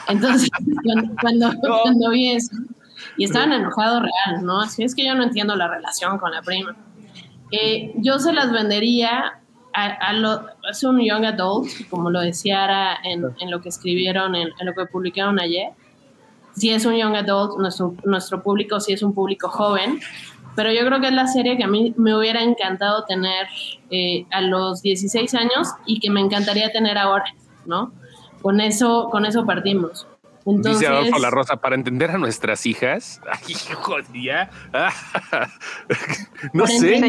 [0.08, 0.50] Entonces,
[1.22, 2.56] cuando, cuando, vi eso,
[3.18, 4.62] y estaban enojados real, ¿no?
[4.62, 6.76] Así es que yo no entiendo la relación con la prima.
[7.58, 9.40] Eh, yo se las vendería
[9.74, 14.50] a, lo, es un young adult, como lo decía en, en lo que escribieron, en,
[14.62, 15.70] lo que publicaron ayer.
[16.56, 20.00] Si es un young adult, nuestro, nuestro público sí es un público joven,
[20.56, 23.48] pero yo creo que es la serie que a mí me hubiera encantado tener
[23.90, 27.26] eh, a los 16 años y que me encantaría tener ahora,
[27.66, 27.92] ¿no?
[28.42, 30.08] Con eso, con eso partimos.
[30.46, 33.22] Entonces, Dice Adolfo La Rosa, para entender a nuestras hijas.
[33.32, 34.50] Ay, hijo, ya.
[36.54, 37.02] no sé.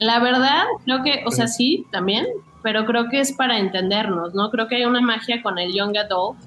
[0.00, 2.26] La verdad, creo que, o sea, sí, también,
[2.62, 4.50] pero creo que es para entendernos, ¿no?
[4.50, 6.38] Creo que hay una magia con el young adult,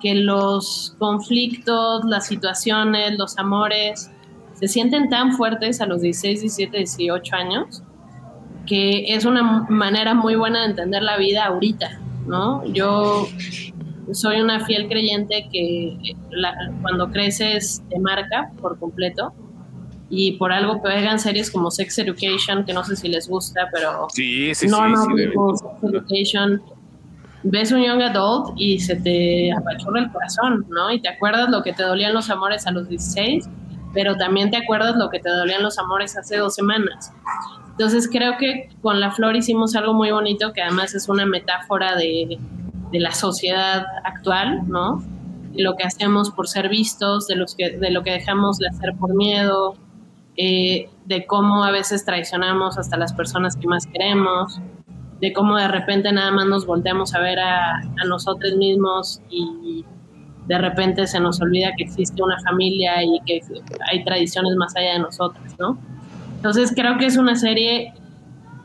[0.00, 4.10] que los conflictos, las situaciones, los amores,
[4.54, 7.82] se sienten tan fuertes a los 16, 17, 18 años,
[8.66, 12.64] que es una manera muy buena de entender la vida ahorita, ¿no?
[12.66, 13.28] Yo
[14.12, 16.14] soy una fiel creyente que
[16.82, 19.32] cuando creces te marca por completo
[20.10, 24.06] y por algo pegan series como Sex Education, que no sé si les gusta, pero
[24.10, 25.24] sí, sí, Normal sí,
[25.58, 26.62] Sex Education,
[27.42, 30.90] ves un young adult y se te apachurra el corazón, ¿no?
[30.90, 33.48] Y te acuerdas lo que te dolían los amores a los 16,
[33.92, 37.12] pero también te acuerdas lo que te dolían los amores hace dos semanas.
[37.70, 41.94] Entonces creo que con La Flor hicimos algo muy bonito, que además es una metáfora
[41.94, 42.38] de,
[42.92, 45.02] de la sociedad actual, ¿no?
[45.54, 49.74] lo que hacemos por ser vistos, de, lo que dejamos de hacer por miedo,
[50.36, 54.60] eh, de cómo a veces traicionamos hasta las personas que más queremos,
[55.20, 59.84] de cómo de repente nada más nos volteamos a ver a, nosotros mismos y
[60.46, 63.40] de repente se nos olvida que existe una familia y que
[63.90, 65.76] hay tradiciones más allá de nosotros, ¿no?
[66.36, 67.92] Entonces creo que es una serie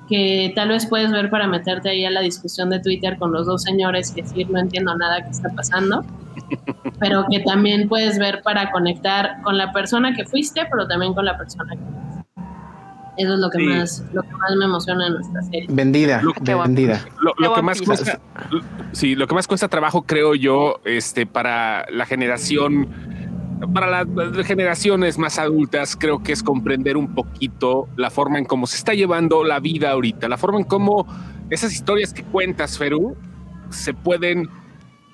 [0.10, 3.45] que tal vez puedes ver para meterte ahí a la discusión de Twitter con los
[3.45, 6.04] dos señores que sí no entiendo nada que está pasando
[6.99, 11.26] pero que también puedes ver para conectar con la persona que fuiste, pero también con
[11.26, 12.24] la persona que fuiste.
[13.16, 15.68] Eso es lo que, más, lo que más me emociona en nuestra serie.
[15.70, 17.06] Vendida, vendida.
[17.38, 18.20] Lo, que más cuesta,
[18.91, 22.88] sí, lo que más cuesta trabajo, creo yo, este, para la generación,
[23.74, 28.68] para las generaciones más adultas, creo que es comprender un poquito la forma en cómo
[28.68, 31.06] se está llevando la vida ahorita, la forma en cómo
[31.49, 33.16] esas historias que cuentas, Ferú,
[33.70, 34.49] se pueden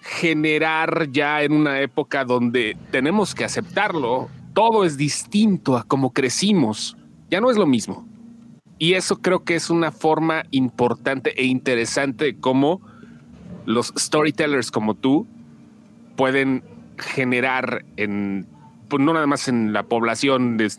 [0.02, 4.30] generar ya en una época donde tenemos que aceptarlo.
[4.54, 6.98] Todo es distinto a como crecimos.
[7.30, 8.08] Ya no es lo mismo.
[8.78, 12.82] Y eso creo que es una forma importante e interesante de cómo
[13.66, 15.28] los storytellers como tú
[16.16, 16.64] pueden
[17.00, 18.48] generar en,
[18.90, 20.70] pues no nada más en la población de,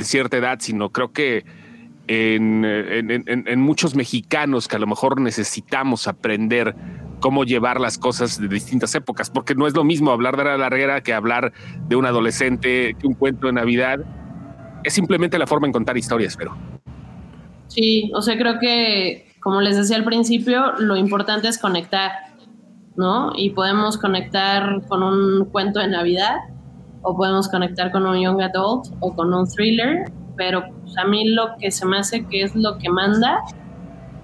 [0.00, 1.44] cierta edad, sino creo que
[2.06, 6.74] en, muchos mexicanos que a lo mejor necesitamos aprender
[7.20, 10.58] cómo llevar las cosas de distintas épocas, porque no es lo mismo hablar de la
[10.58, 11.52] larguera que hablar
[11.88, 14.00] de un adolescente, que un cuento de Navidad.
[14.84, 16.54] Es simplemente la forma en contar historias, pero.
[17.68, 22.12] Sí, o sea, creo que, como les decía al principio, lo importante es conectar,
[22.96, 23.32] ¿no?
[23.36, 26.36] Y podemos conectar con un cuento de Navidad,
[27.02, 31.28] o podemos conectar con un young adult, o con un thriller, pero pues, a mí
[31.28, 33.40] lo que se me hace que es lo que manda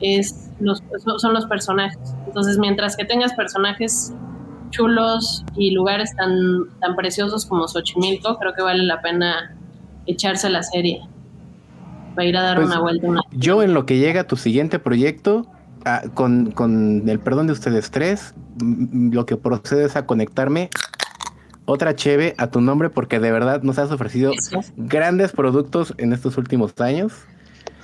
[0.00, 0.82] es los,
[1.18, 1.98] son los personajes.
[2.26, 4.14] Entonces, mientras que tengas personajes
[4.70, 9.56] chulos y lugares tan, tan preciosos como Xochimilco, creo que vale la pena
[10.06, 11.02] echarse la serie
[12.14, 13.06] para ir a dar pues, una vuelta.
[13.32, 15.46] Yo en lo que llega a tu siguiente proyecto,
[15.84, 20.70] ah, con, con, el perdón de ustedes tres, lo que procede es a conectarme
[21.64, 24.32] otra cheve a tu nombre porque de verdad nos has ofrecido
[24.76, 27.12] grandes productos en estos últimos años.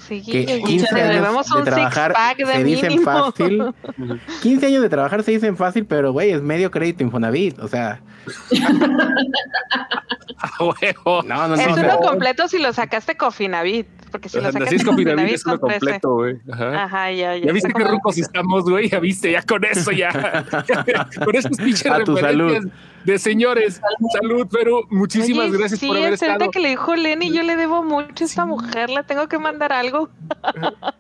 [0.09, 1.25] Sí, que 15 años
[1.65, 3.75] de trabajar se dicen fácil.
[4.43, 8.01] 15 años de trabajar se dicen fácil, pero güey, es medio crédito Infonavit, o sea.
[10.61, 11.55] no, no, no.
[11.55, 13.89] Es uno completo si lo sacaste Cofinavit.
[14.11, 16.37] Porque si lo sacaste Cofinavit es uno completo, güey.
[16.53, 17.13] Ajá.
[17.13, 17.47] ya, ya.
[17.47, 18.89] Ya viste qué rucos estamos, güey.
[18.89, 20.11] Ya viste, ya con eso, ya.
[21.25, 22.69] con esos pinches A tu salud
[23.07, 23.81] de señores.
[24.13, 26.45] Salud, pero muchísimas gracias por haber estado.
[26.45, 29.39] Sí, que le dijo Lenny, yo le debo mucho a esta mujer, le tengo que
[29.39, 30.11] mandar algo.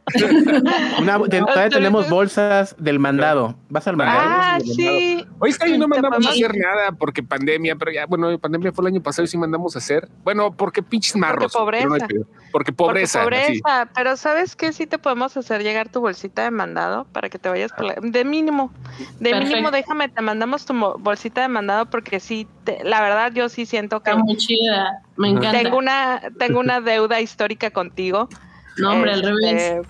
[0.96, 3.56] todavía tenemos bolsas del mandado.
[3.68, 4.20] ¿Vas al mandado?
[4.22, 5.26] Ah, sí.
[5.40, 8.94] Hoy está no mandamos a hacer nada porque pandemia, pero ya, bueno, pandemia fue el
[8.94, 10.08] año pasado y sí mandamos a hacer.
[10.22, 11.52] Bueno, porque pinches marros.
[11.52, 12.08] Porque pobreza.
[12.52, 12.95] porque pobreza.
[13.04, 13.88] Pobreza.
[13.94, 14.72] Pero ¿sabes qué?
[14.72, 17.94] Sí te podemos hacer llegar tu bolsita de mandado para que te vayas por la...
[18.00, 18.72] De mínimo.
[19.20, 22.46] De mínimo, déjame, te mandamos tu bolsita de mandado porque sí,
[22.82, 24.10] la verdad yo sí siento que...
[24.10, 25.52] Está muy chida, me encanta.
[25.52, 28.28] Tengo una, tengo una deuda histórica contigo.
[28.76, 29.86] No, hombre, al revés.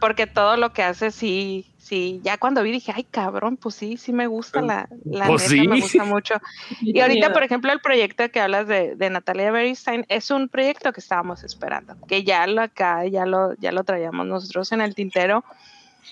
[0.00, 3.96] Porque todo lo que haces sí, sí, ya cuando vi dije, ay cabrón, pues sí,
[3.96, 6.34] sí me gusta la, la pues neta, me gusta mucho.
[6.82, 10.92] Y ahorita, por ejemplo, el proyecto que hablas de, de Natalia Beristain es un proyecto
[10.92, 14.94] que estábamos esperando, que ya lo acá, ya lo, ya lo traíamos nosotros en el
[14.94, 15.44] tintero,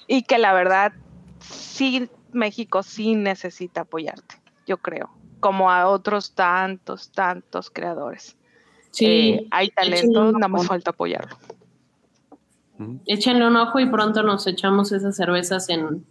[0.07, 0.93] y que la verdad,
[1.41, 5.11] sí, México sí necesita apoyarte, yo creo
[5.45, 8.35] como a otros tantos, tantos creadores.
[8.93, 11.37] Sí, eh, hay talento, nada más falta apoyarlo.
[13.07, 16.05] Échenle un ojo y pronto nos echamos esas cervezas en,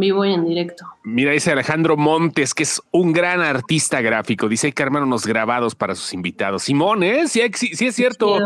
[0.00, 0.86] vivo y en directo.
[1.02, 4.48] Mira, dice Alejandro Montes, que es un gran artista gráfico.
[4.48, 6.62] Dice que armaron unos grabados para sus invitados.
[6.64, 7.26] Simón, ¿eh?
[7.26, 8.38] Sí, sí es cierto.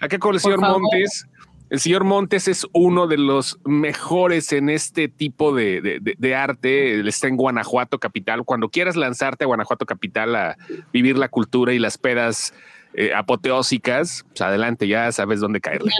[0.00, 1.26] Acá con el señor Montes
[1.72, 7.00] el señor Montes es uno de los mejores en este tipo de, arte.
[7.00, 8.44] Él está en Guanajuato Capital.
[8.44, 10.58] Cuando quieras lanzarte a Guanajuato Capital a
[10.92, 12.52] vivir la cultura y las pedas
[12.94, 15.92] eh, apoteósicas, pues adelante, ya sabes dónde caerle.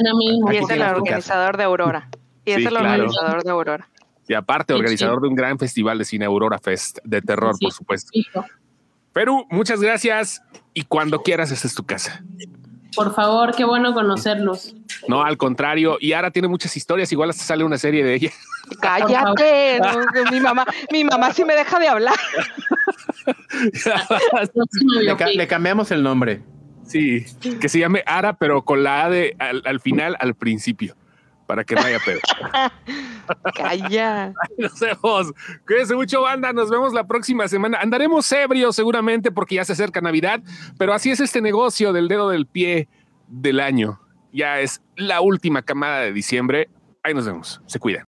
[0.51, 2.09] Y es el organizador de Aurora.
[2.45, 3.89] Y es el organizador de Aurora.
[4.29, 8.11] Y aparte, organizador de un gran festival de cine Aurora Fest de terror, por supuesto.
[9.13, 10.43] Perú, muchas gracias
[10.75, 12.23] y cuando quieras, esta es tu casa.
[12.95, 14.75] Por favor, qué bueno conocerlos.
[15.09, 15.97] No, al contrario.
[16.01, 17.11] Y ahora tiene muchas historias.
[17.13, 18.31] Igual hasta sale una serie de ella.
[18.81, 19.81] Cállate.
[20.31, 22.17] mi mamá, mi mamá sí me deja de hablar.
[25.35, 26.43] le, cambiamos el nombre.
[26.87, 27.25] Sí,
[27.61, 30.97] que se llame Ara, pero con la A de al, final, al principio,
[31.47, 32.21] para que no haya pedo.
[33.55, 34.33] Calla.
[34.59, 35.33] Nos vemos.
[35.67, 36.53] Cuídense mucho, banda.
[36.53, 37.79] Nos vemos la próxima semana.
[37.81, 40.43] Andaremos ebrios seguramente porque ya se acerca Navidad,
[40.79, 42.89] pero así es este negocio del dedo del pie
[43.29, 44.01] del año.
[44.33, 46.69] Ya es la última camada de diciembre.
[47.03, 47.61] Ahí nos vemos.
[47.67, 48.01] Se cuidan.